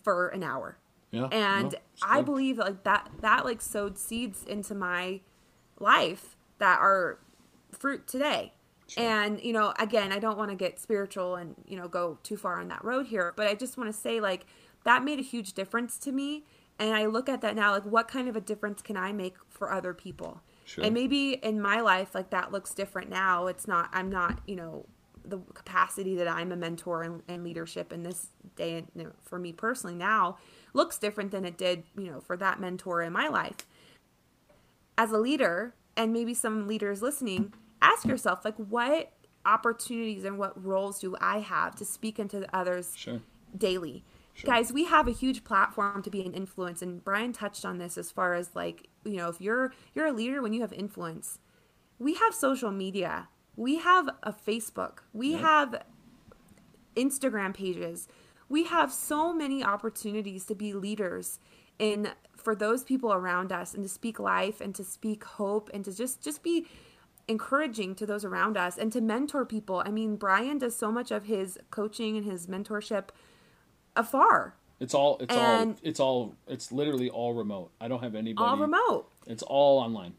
[0.04, 0.78] for an hour
[1.12, 1.28] Yeah.
[1.32, 5.22] and no, i believe like that that like sowed seeds into my
[5.80, 7.20] life that are
[7.72, 8.54] fruit today
[8.90, 9.04] Sure.
[9.04, 12.38] and you know again i don't want to get spiritual and you know go too
[12.38, 14.46] far on that road here but i just want to say like
[14.88, 16.46] that made a huge difference to me.
[16.80, 19.36] And i look at that now like what kind of a difference can i make
[19.50, 20.42] for other people?
[20.66, 20.84] Sure.
[20.84, 23.48] and maybe in my life like that looks different now.
[23.48, 24.86] It's not i'm not you know
[25.26, 29.38] the capacity that i'm a mentor and, and leadership in this day you know, for
[29.38, 30.38] me personally now
[30.74, 33.66] looks different than it did you know for that mentor in my life.
[34.98, 39.12] As a leader and maybe some leaders listening ask yourself like what
[39.46, 43.20] opportunities and what roles do i have to speak into others Sure.
[43.58, 44.04] daily
[44.38, 44.54] Sure.
[44.54, 47.98] guys we have a huge platform to be an influence and brian touched on this
[47.98, 51.40] as far as like you know if you're you're a leader when you have influence
[51.98, 55.40] we have social media we have a facebook we Yep.
[55.42, 55.84] have
[56.96, 58.08] instagram pages
[58.50, 61.40] we have so many opportunities to be leaders
[61.80, 65.84] in for those people around us and to speak life and to speak hope and
[65.86, 66.66] to just just be
[67.28, 71.12] encouraging to those around us and to mentor people i mean brian does so much
[71.12, 73.10] of his coaching and his mentorship
[73.98, 75.18] afar It's all.
[75.20, 75.80] It's And- all.
[75.84, 76.36] It's all.
[76.48, 77.72] It's literally all remote.
[77.82, 78.48] I don't have anybody.
[78.48, 80.14] all remote It's all online.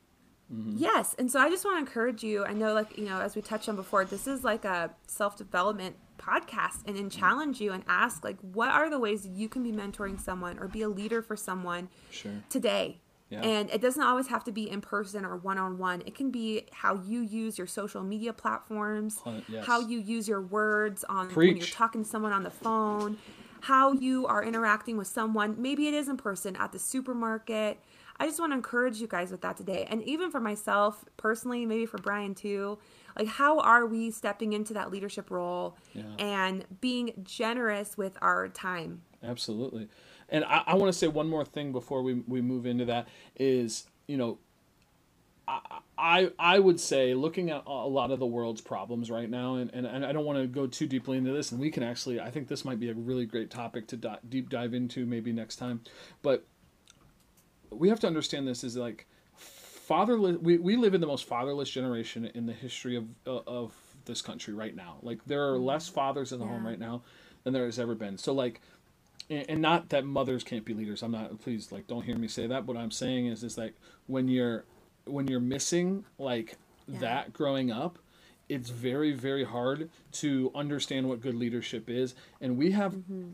[0.53, 0.77] Mm-hmm.
[0.79, 2.45] Yes, and so I just want to encourage you.
[2.45, 5.37] I know, like you know, as we touched on before, this is like a self
[5.37, 7.21] development podcast, and then mm-hmm.
[7.21, 10.67] challenge you and ask, like, what are the ways you can be mentoring someone or
[10.67, 12.33] be a leader for someone Sure.
[12.49, 13.01] today?
[13.31, 13.43] Yeah.
[13.43, 16.03] And it doesn't always have to be in person or one on one.
[16.07, 19.67] It can be how you use your social media platforms, Hun- yes.
[19.67, 23.19] how you use your words on when you're talking to someone on the phone,
[23.63, 25.57] how you are interacting with someone.
[25.59, 27.79] Maybe it is in person at the supermarket.
[28.21, 29.87] I just want to encourage you guys with that today.
[29.89, 32.79] And even for myself personally, maybe for Brian too,
[33.17, 36.03] like how are we stepping into that leadership role Yeah.
[36.19, 39.03] and being generous with our time?
[39.23, 39.89] Absolutely.
[40.29, 43.09] And I, I want to say one more thing before we, we move into that
[43.37, 44.39] is, you know,
[45.97, 49.71] I I would say looking at a lot of the world's problems right now, and,
[49.73, 52.21] and, and I don't want to go too deeply into this, and we can actually
[52.21, 55.33] I think this might be a really great topic to di- deep dive into maybe
[55.33, 55.81] next time,
[56.23, 56.45] but
[57.71, 60.37] we have to understand this is like fatherless.
[60.39, 63.75] We, we live in the most fatherless generation in the history of uh, of
[64.05, 64.97] this country right now.
[65.03, 66.53] Like there are less fathers in the yeah.
[66.53, 67.03] home right now
[67.45, 68.19] than there has ever been.
[68.19, 68.61] So like
[69.31, 71.03] and not that mothers can't be leaders.
[71.03, 72.67] I'm not please like don't hear me say that.
[72.67, 73.75] What I'm saying is is like
[74.07, 74.65] when you're
[75.09, 76.57] when you're missing like
[76.87, 76.99] yeah.
[77.01, 77.99] that growing up,
[78.49, 82.15] it's very very hard to understand what good leadership is.
[82.41, 83.31] And we have mm-hmm.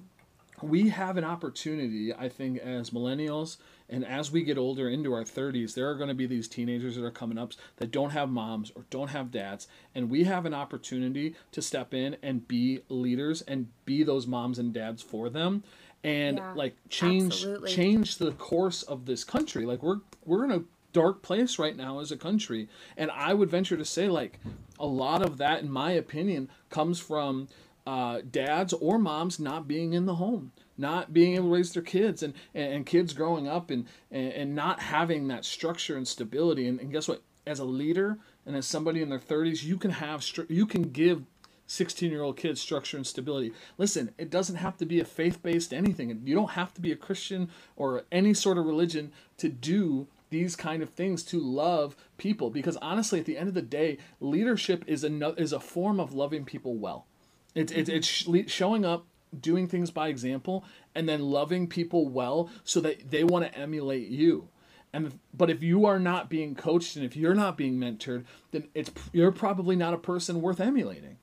[0.63, 3.59] we have an opportunity, I think, as millennials
[3.89, 6.97] and as we get older into our 30s, there are going to be these teenagers
[6.97, 9.69] that are coming up that don't have moms or don't have dads.
[9.95, 14.59] And we have an opportunity to step in and be leaders and be those moms
[14.59, 15.65] and dads for them
[16.03, 17.73] and yeah, like change absolutely.
[17.73, 19.65] change the course of this country.
[19.65, 20.63] Like we're we're in a
[20.95, 22.69] dark place right now as a country.
[22.97, 24.41] And I would venture to say like
[24.81, 27.49] a lot of that in my opinion comes from
[27.87, 31.83] uh, dads or moms not being in the home not being able to raise their
[31.83, 36.67] kids and, and, kids growing up and, and, and, not having that structure and stability.
[36.67, 37.23] And, and guess what?
[37.47, 41.23] As a leader and as somebody in their 30s, you can have you can give
[41.67, 43.53] 16 year old kids structure and stability.
[43.79, 46.23] Listen, it doesn't have to be a faith based anything.
[46.25, 50.57] You don't have to be a Christian or any sort of religion to do these
[50.57, 52.51] kind of things to love people.
[52.51, 56.13] Because honestly at the end of the day leadership is a is a form of
[56.13, 57.07] loving people well.
[57.55, 59.07] It's it's, it's showing up
[59.39, 60.65] doing things by example
[60.95, 64.49] and then loving people well so that they want to emulate you.
[64.93, 68.69] And but if you are not being coached and if you're not being mentored then
[68.75, 71.19] it's you're probably not a person worth emulating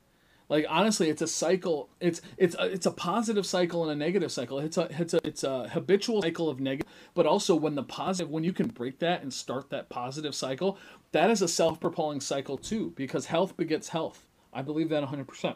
[0.51, 4.31] like honestly it's a cycle it's it's a, it's a positive cycle and a negative
[4.31, 4.59] cycle.
[4.59, 8.29] It's a it's a it's a habitual cycle of negative but also when the positive
[8.29, 10.77] when you can break that and start that positive cycle
[11.13, 14.27] that is a self-propelling cycle too because health begets health.
[14.53, 15.55] I believe that 100%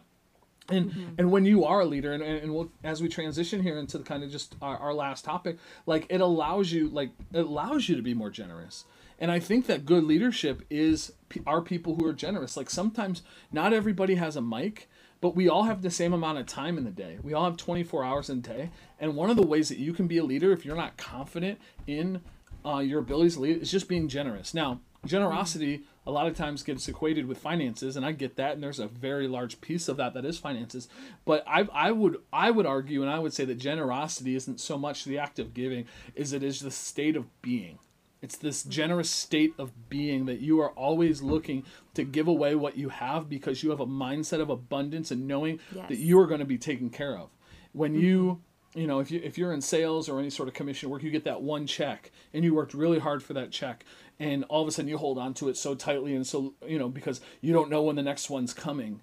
[0.69, 1.13] and mm-hmm.
[1.17, 4.03] and when you are a leader and, and we'll, as we transition here into the
[4.03, 7.95] kind of just our, our last topic like it allows you like it allows you
[7.95, 8.85] to be more generous
[9.19, 11.13] and i think that good leadership is
[11.45, 12.55] are people who are generous.
[12.57, 14.87] Like sometimes not everybody has a mic
[15.21, 17.17] but we all have the same amount of time in the day.
[17.23, 18.69] We all have 24 hours in a day.
[18.99, 21.57] And one of the ways that you can be a leader if you're not confident
[21.87, 22.21] in
[22.63, 24.53] uh, your abilities to lead is just being generous.
[24.53, 28.63] Now generosity a lot of times gets equated with finances and i get that and
[28.63, 30.87] there's a very large piece of that that is finances.
[31.25, 34.77] But i, I would i would argue and i would say that generosity isn't so
[34.77, 35.85] much the act of giving
[36.17, 37.77] as it is the state of being
[38.25, 41.63] it's this generous state of being that you are always looking
[41.93, 45.59] to give away what you have because you have a mindset of abundance and knowing
[45.71, 45.87] yes.
[45.89, 47.29] that you are going to be taken care of
[47.71, 48.01] when mm-hmm.
[48.01, 48.41] you
[48.73, 51.11] you know if you if you're in sales or any sort of commission work you
[51.11, 53.85] get that one check and you worked really hard for that check
[54.19, 56.79] and all of a sudden you hold on to it so tightly and so you
[56.79, 59.01] know because you don't know when the next one's coming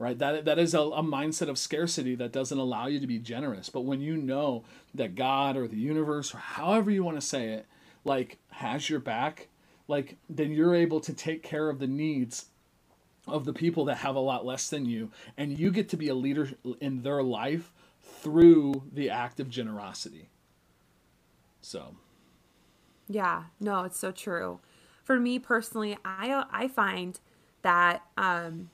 [0.00, 3.20] right that that is a, a, mindset of scarcity that doesn't allow you to be
[3.20, 7.24] generous but when you know that god or the universe or however you want to
[7.24, 7.66] say it
[8.04, 9.48] like has your back
[9.88, 12.46] like then you're able to take care of the needs
[13.26, 16.08] of the people that have a lot less than you and you get to be
[16.08, 16.50] a leader
[16.80, 20.28] in their life through the act of generosity
[21.60, 21.94] so
[23.08, 24.60] yeah, no, it's so true.
[25.02, 27.18] For me personally, I I find
[27.62, 28.70] that um,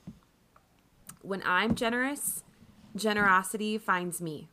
[1.21, 2.43] when I'm generous,
[2.95, 4.49] generosity finds me.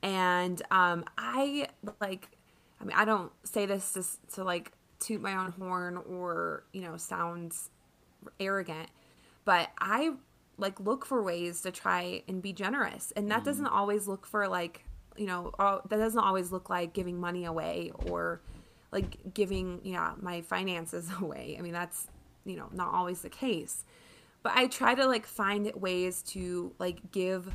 [0.00, 1.68] And um, I
[2.00, 2.28] like,
[2.80, 6.82] I mean, I don't say this to, to like toot my own horn or you
[6.82, 7.70] know sounds
[8.40, 8.88] arrogant,
[9.44, 10.12] but I
[10.56, 13.46] like look for ways to try and be generous, and that mm.
[13.46, 14.84] doesn't always look for like
[15.18, 18.40] you know, that doesn't always look like giving money away or
[18.92, 21.56] like giving, you know, my finances away.
[21.58, 22.06] I mean, that's,
[22.44, 23.84] you know, not always the case.
[24.42, 27.54] But I try to like find ways to like give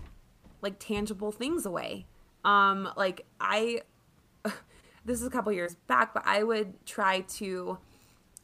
[0.61, 2.05] like tangible things away.
[2.45, 3.81] Um like I
[5.05, 7.77] this is a couple years back, but I would try to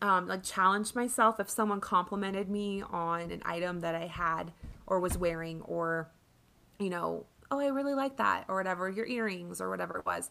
[0.01, 4.51] um, like challenge myself if someone complimented me on an item that I had
[4.87, 6.09] or was wearing or
[6.79, 10.29] you know oh, I really like that or whatever, your earrings or whatever it was.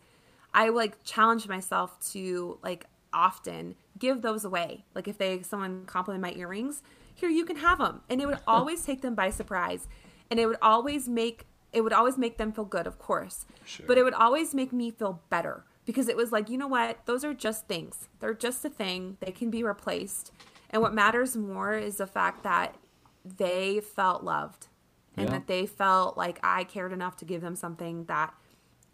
[0.54, 4.84] I like challenge myself to like often give those away.
[4.94, 6.82] Like if they someone compliment my earrings,
[7.14, 9.88] here you can have them, and it would always take them by surprise,
[10.30, 13.84] and it would always make it would always make them feel good, of course, sure.
[13.86, 16.98] but it would always make me feel better because it was like you know what,
[17.06, 18.10] those are just things.
[18.20, 19.16] They're just a thing.
[19.20, 20.32] They can be replaced,
[20.68, 22.76] and what matters more is the fact that
[23.24, 24.68] they felt loved
[25.16, 25.32] and yeah.
[25.32, 28.34] that they felt like I cared enough to give them something that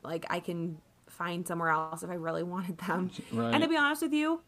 [0.05, 0.79] like I can
[1.09, 3.11] find somewhere else if I really wanted them.
[3.33, 3.53] Right.
[3.53, 4.43] And to be honest with you,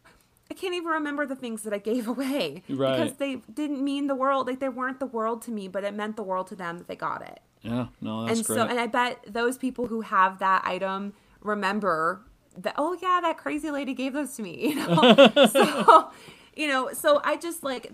[0.49, 2.97] I can't even remember the things that I gave away Right.
[2.97, 4.47] because they didn't mean the world.
[4.47, 6.87] Like they weren't the world to me, but it meant the world to them that
[6.87, 7.41] they got it.
[7.61, 8.55] Yeah, no, that's and great.
[8.55, 12.21] so, and I bet those people who have that item remember
[12.57, 12.75] that.
[12.77, 14.55] Oh yeah, that crazy lady gave those to me.
[14.69, 16.09] You know, so
[16.55, 17.91] you know, so I just like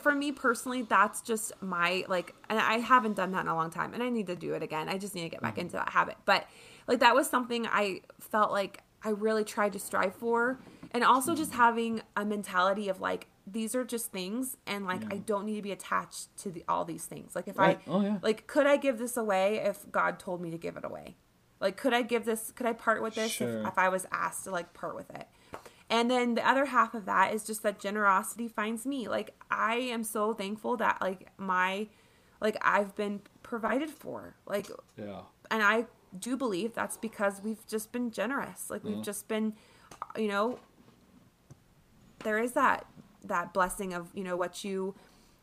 [0.00, 3.70] for me personally, that's just my like, and I haven't done that in a long
[3.70, 4.88] time, and I need to do it again.
[4.88, 5.46] I just need to get Mm-hmm.
[5.46, 6.16] back into that habit.
[6.24, 6.46] But
[6.88, 10.60] like that was something I felt like I really tried to strive for,
[10.90, 11.60] and also just Mm-hmm.
[11.60, 15.62] having a mentality of like these are just things, and like I don't need to
[15.62, 17.36] be attached to the, all these things.
[17.36, 17.78] Like if Right.
[17.86, 18.18] I Oh, yeah.
[18.22, 21.16] like could I give this away if God told me to give it away?
[21.66, 23.60] Like could I give this could I part with this Sure.
[23.60, 25.26] if, if I was asked to like part with it?
[25.90, 29.08] And then the other half of that is just that generosity finds me.
[29.08, 31.88] Like I am so thankful that like my
[32.40, 34.36] like I've been provided for.
[34.46, 35.22] Like yeah.
[35.50, 35.86] and I
[36.16, 38.70] do believe that's because we've just been generous.
[38.70, 39.02] Like we've mm-hmm.
[39.02, 39.54] just been
[40.16, 40.60] you know
[42.20, 42.86] there is that
[43.24, 44.94] that blessing of, you know, what you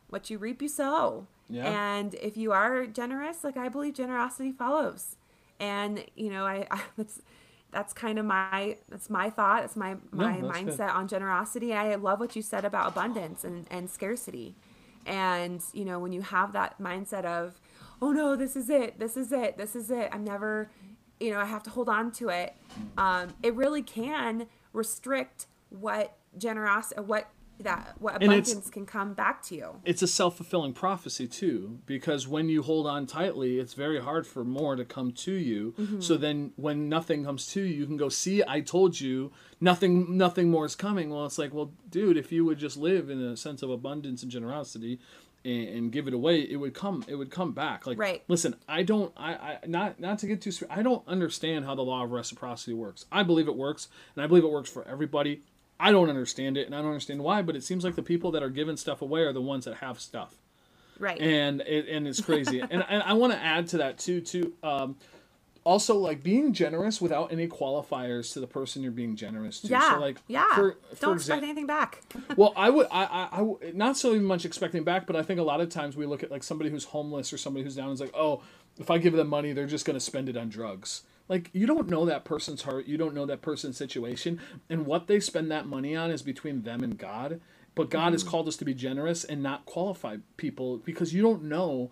[0.08, 1.26] what you reap you sow.
[1.48, 1.96] Yeah.
[1.96, 5.16] And if you are generous, like I believe generosity follows.
[5.64, 7.22] And you know, I, I that's
[7.72, 9.64] that's kind of my that's my thought.
[9.64, 10.78] It's my my that's good.
[10.78, 11.72] mindset on generosity.
[11.72, 14.56] I love what you said about abundance and and scarcity.
[15.06, 17.60] And you know, when you have that mindset of,
[18.00, 20.08] oh no, this is it, this is it, this is it.
[20.12, 20.70] I'm never,
[21.18, 22.54] you know, I have to hold on to it.
[22.96, 27.28] Um, it really can restrict what generosity, what
[27.60, 29.76] that what abundance can come back to you.
[29.84, 34.44] it's a self-fulfilling prophecy too because when you hold on tightly it's very hard for
[34.44, 36.00] more to come to you Mm-hmm.
[36.00, 40.16] so then when nothing comes to you you can go see i told you nothing
[40.16, 43.20] nothing more is coming well it's like well dude if you would just live in
[43.20, 44.98] a sense of abundance and generosity
[45.44, 48.22] and, and give it away it would come it would come back like Right.
[48.28, 51.82] listen i don't i i not not to get too i don't understand how the
[51.82, 55.42] law of reciprocity works i believe it works and i believe it works for everybody
[55.80, 58.30] i don't understand it and i don't understand why but it seems like the people
[58.30, 60.34] that are giving stuff away are the ones that have stuff
[60.98, 61.20] Right.
[61.20, 62.60] and it, and it's crazy.
[62.60, 64.20] and, and I want to add to that too.
[64.20, 64.52] Too.
[64.62, 64.94] Um,
[65.64, 69.66] also, like being generous without any qualifiers to the person you're being generous to.
[69.68, 69.94] yeah.
[69.94, 70.54] So like, yeah.
[70.54, 72.02] For, for Don't example, expect anything back.
[72.36, 75.42] well, I would, I, I, I not so much expecting back, but I think a
[75.42, 77.94] lot of times we look at like somebody who's homeless or somebody who's down and
[77.94, 78.42] is like, oh,
[78.78, 81.02] if I give them money, they're just going to spend it on drugs.
[81.28, 85.06] Like you don't know that person's heart, you don't know that person's situation, and what
[85.06, 87.40] they spend that money on is between them and God.
[87.74, 88.30] But God has mm-hmm.
[88.30, 91.90] called us to be generous and not qualify people because you don't know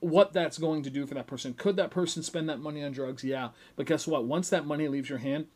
[0.00, 1.54] what that's going to do for that person.
[1.54, 3.24] Could that person spend that money on drugs?
[3.24, 3.50] Yeah.
[3.74, 4.24] But guess what?
[4.24, 5.46] Once that money leaves your hand,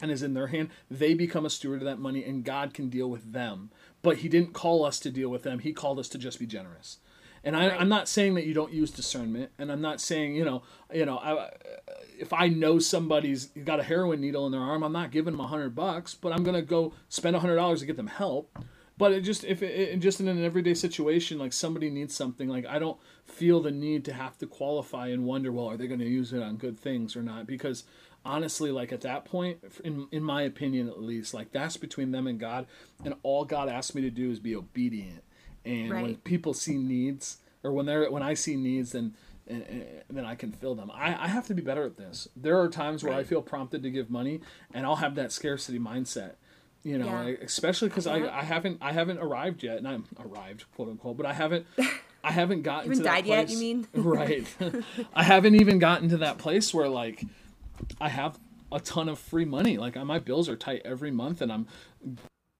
[0.00, 2.88] and is in their hand, they become a steward of that money and God can
[2.88, 3.70] deal with them.
[4.02, 6.46] But He didn't call us to deal with them, He called us to just be
[6.46, 6.98] generous.
[7.46, 7.80] And I, Right.
[7.80, 11.06] I'm not saying that you don't use discernment, and I'm not saying you know, you
[11.06, 11.50] know, I,
[12.18, 15.40] if I know somebody's got a heroin needle in their arm, I'm not giving them
[15.40, 18.58] a hundred bucks, but I'm gonna go spend a hundred dollars to get them help.
[18.98, 22.48] But it just if it, it just in an everyday situation, like somebody needs something,
[22.48, 25.86] like I don't feel the need to have to qualify and wonder, well, are they
[25.86, 27.46] going to use it on good things or not?
[27.46, 27.84] Because
[28.24, 32.26] honestly, like at that point, in in my opinion at least, like that's between them
[32.26, 32.66] and God,
[33.04, 35.22] and all God asks me to do is be obedient.
[35.66, 39.14] And when people see needs, or when they're when I see needs, then
[39.48, 39.62] and,
[40.08, 40.90] and then I can fill them.
[40.92, 42.28] I, I have to be better at this.
[42.36, 44.40] There are times where I feel prompted to give money,
[44.74, 46.32] and I'll have that scarcity mindset.
[46.82, 47.20] You know, Yeah.
[47.20, 48.36] I- especially because I, Yeah.
[48.36, 51.66] I haven't I haven't arrived yet, and I'm arrived quote unquote, but I haven't
[52.24, 53.88] I haven't gotten haven't to that died yet, you mean?
[53.94, 54.46] right?
[55.14, 57.24] I haven't even gotten to that place where like
[58.00, 58.38] I have
[58.72, 59.78] a ton of free money.
[59.78, 61.66] Like my bills are tight every month, and I'm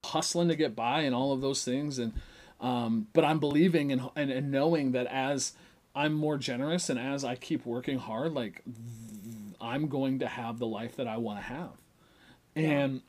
[0.05, 1.99] hustling to get by and all of those things.
[1.99, 2.13] And
[2.61, 5.53] um, but I'm believing and, and and knowing that as
[5.95, 8.63] I'm more generous and as I keep working hard, like
[9.61, 11.71] I'm going to have the life that I want to have.
[12.55, 13.03] And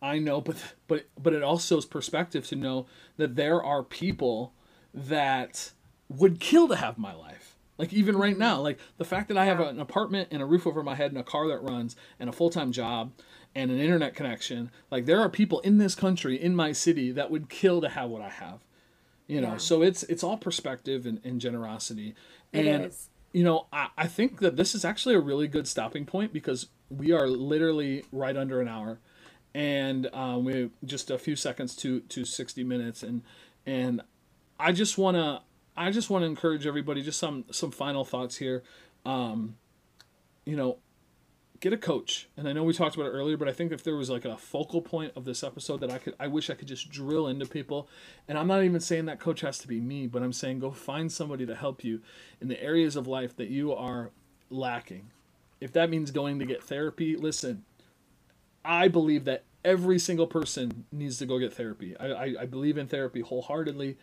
[0.00, 0.56] I know, but
[0.88, 2.86] but but it also is perspective to know
[3.16, 4.52] that there are people
[4.94, 5.72] that
[6.08, 7.56] would kill to have my life.
[7.78, 9.70] Like even right now, like the fact that I have Yeah.
[9.70, 12.32] an apartment and a roof over my head and a car that runs and a
[12.32, 13.12] full time job
[13.54, 14.70] and an internet connection.
[14.90, 18.10] Like there are people in this country, in my city, that would kill to have
[18.10, 18.60] what I have.
[19.28, 19.56] You know, Yeah.
[19.58, 22.14] so it's it's all perspective and, and generosity.
[22.52, 23.08] It and is.
[23.32, 26.68] you know, I, I think that this is actually a really good stopping point because
[26.90, 28.98] we are literally right under an hour,
[29.54, 33.22] and um, we just a few seconds to to sixty minutes, and
[33.66, 34.02] and
[34.60, 35.42] I just wanna
[35.76, 37.02] I just want to encourage everybody.
[37.02, 38.62] Just some some final thoughts here.
[39.06, 39.56] Um,
[40.44, 40.78] you know,
[41.62, 43.84] get a coach, and I know we talked about it earlier, but I think if
[43.84, 46.54] there was like a focal point of this episode that I could, I wish I
[46.54, 47.88] could just drill into people.
[48.26, 50.72] And I'm not even saying that coach has to be me, but I'm saying go
[50.72, 52.00] find somebody to help you
[52.40, 54.10] in the areas of life that you are
[54.50, 55.12] lacking.
[55.60, 57.64] If that means going to get therapy, listen,
[58.64, 61.96] I believe that every single person needs to go get therapy.
[61.96, 63.98] I, I, I believe in therapy wholeheartedly.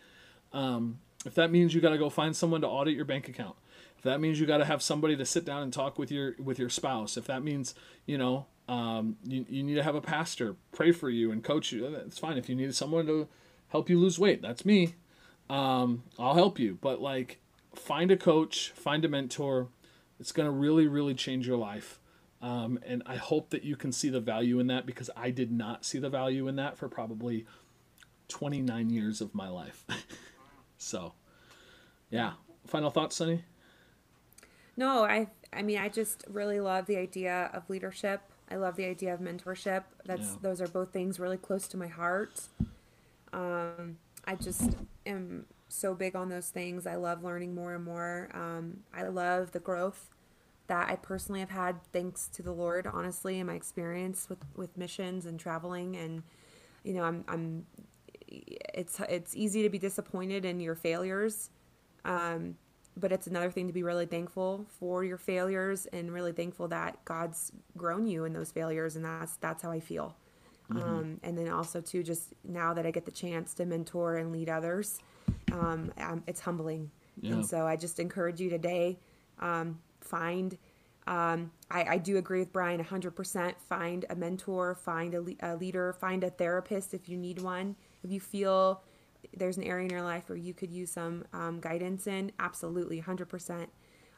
[0.54, 3.56] Um, if that means you got to go find someone to audit your bank account,
[4.00, 6.34] if that means you got to have somebody to sit down and talk with your
[6.38, 7.74] with your spouse, if that means
[8.06, 11.70] you know um, you, you need to have a pastor pray for you and coach
[11.70, 12.38] you, it's fine.
[12.38, 13.28] If you need someone to
[13.68, 14.94] help you lose weight, that's me.
[15.50, 16.78] Um, I'll help you.
[16.80, 17.40] But like,
[17.74, 19.68] find a coach, find a mentor.
[20.18, 22.00] It's gonna really really change your life.
[22.40, 25.52] Um, and I hope that you can see the value in that because I did
[25.52, 27.44] not see the value in that for probably
[28.28, 29.84] 29 years of my life.
[30.78, 31.12] so,
[32.08, 32.32] yeah.
[32.66, 33.44] Final thoughts, Sunny?
[34.76, 38.22] No, I I mean I just really love the idea of leadership.
[38.50, 39.84] I love the idea of mentorship.
[40.04, 40.36] That's Yeah.
[40.36, 42.40] those are both things really close to my heart.
[43.32, 46.86] Um, I just am so big on those things.
[46.86, 48.30] I love learning more and more.
[48.34, 50.10] Um, I love the growth
[50.66, 54.76] that I personally have had thanks to the Lord, honestly, in my experience with, with
[54.76, 55.96] missions and traveling.
[55.96, 56.22] And,
[56.84, 57.66] you know, I'm, I'm,
[58.28, 61.50] it's, it's easy to be disappointed in your failures.
[62.04, 62.56] Um,
[62.96, 67.04] but it's another thing to be really thankful for your failures and really thankful that
[67.04, 68.96] God's grown you in those failures.
[68.96, 70.16] And that's, that's how I feel.
[70.70, 74.30] Um, and then also too, just now that I get the chance to mentor and
[74.30, 75.00] lead others,
[75.52, 76.90] um, um, it's humbling.
[77.20, 77.32] Yeah.
[77.32, 78.98] And so I just encourage you today,
[79.40, 80.56] um, find,
[81.06, 83.54] um, I, I do agree with Brian 100%.
[83.68, 87.74] Find a mentor, find a, le- a leader, find a therapist if you need one.
[88.04, 88.82] If you feel
[89.36, 93.00] there's an area in your life where you could use some um, guidance in, absolutely,
[93.00, 93.66] 100%.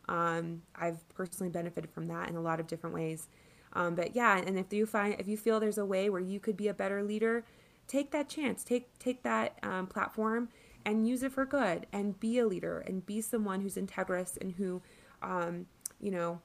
[0.08, 3.28] Um, I've personally benefited from that in a lot of different ways.
[3.74, 6.40] Um, but yeah, and if you find if you feel there's a way where you
[6.40, 7.44] could be a better leader,
[7.86, 10.48] take that chance, take take that um, platform
[10.84, 14.52] and use it for good, and be a leader, and be someone who's integrous and
[14.52, 14.82] who,
[15.22, 15.66] um,
[16.00, 16.40] you know,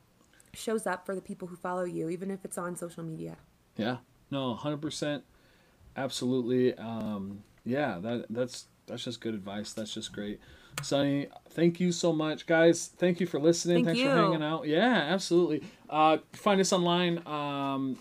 [0.53, 3.36] shows up for the people who follow you, even if it's on social media.
[3.76, 3.97] Yeah.
[4.30, 5.24] No, hundred percent.
[5.95, 6.76] Absolutely.
[6.76, 9.74] Um, yeah, that that's that's just good advice.
[9.74, 10.39] That's just great.
[10.82, 12.88] Sunny, thank you so much, guys.
[12.97, 13.78] Thank you for listening.
[13.78, 14.09] Thank Thanks you.
[14.09, 14.68] for hanging out.
[14.68, 15.63] Yeah, absolutely.
[15.89, 17.26] Uh, find us online.
[17.26, 17.97] Um,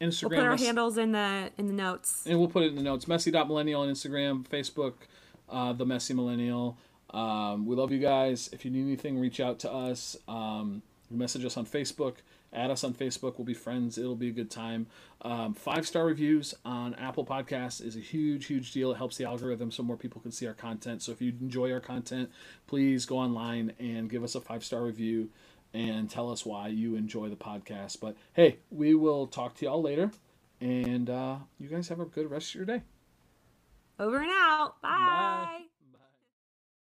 [0.00, 0.30] Instagram.
[0.30, 2.26] We'll put our handles in the in the notes.
[2.26, 3.06] and we'll put it in the notes.
[3.06, 4.94] Messy.millennial on Instagram, Facebook,
[5.48, 6.76] uh, the Messy Millennial.
[7.10, 8.48] Um, we love you guys.
[8.52, 10.16] If you need anything, reach out to us.
[10.28, 12.14] Um, message us on Facebook.
[12.52, 13.38] Add us on Facebook.
[13.38, 13.96] We'll be friends.
[13.96, 14.86] It'll be a good time.
[15.22, 18.90] Um, Five star reviews on Apple Podcasts is a huge, huge deal.
[18.92, 21.02] It helps the algorithm so more people can see our content.
[21.02, 22.30] So if you enjoy our content,
[22.66, 25.30] please go online and give us a five star review
[25.72, 28.00] and tell us why you enjoy the podcast.
[28.00, 30.10] But hey, we will talk to y'all later.
[30.60, 32.82] And uh, you guys have a good rest of your day.
[33.98, 34.74] Over and out.
[34.82, 34.88] Bye.
[34.88, 35.64] Bye.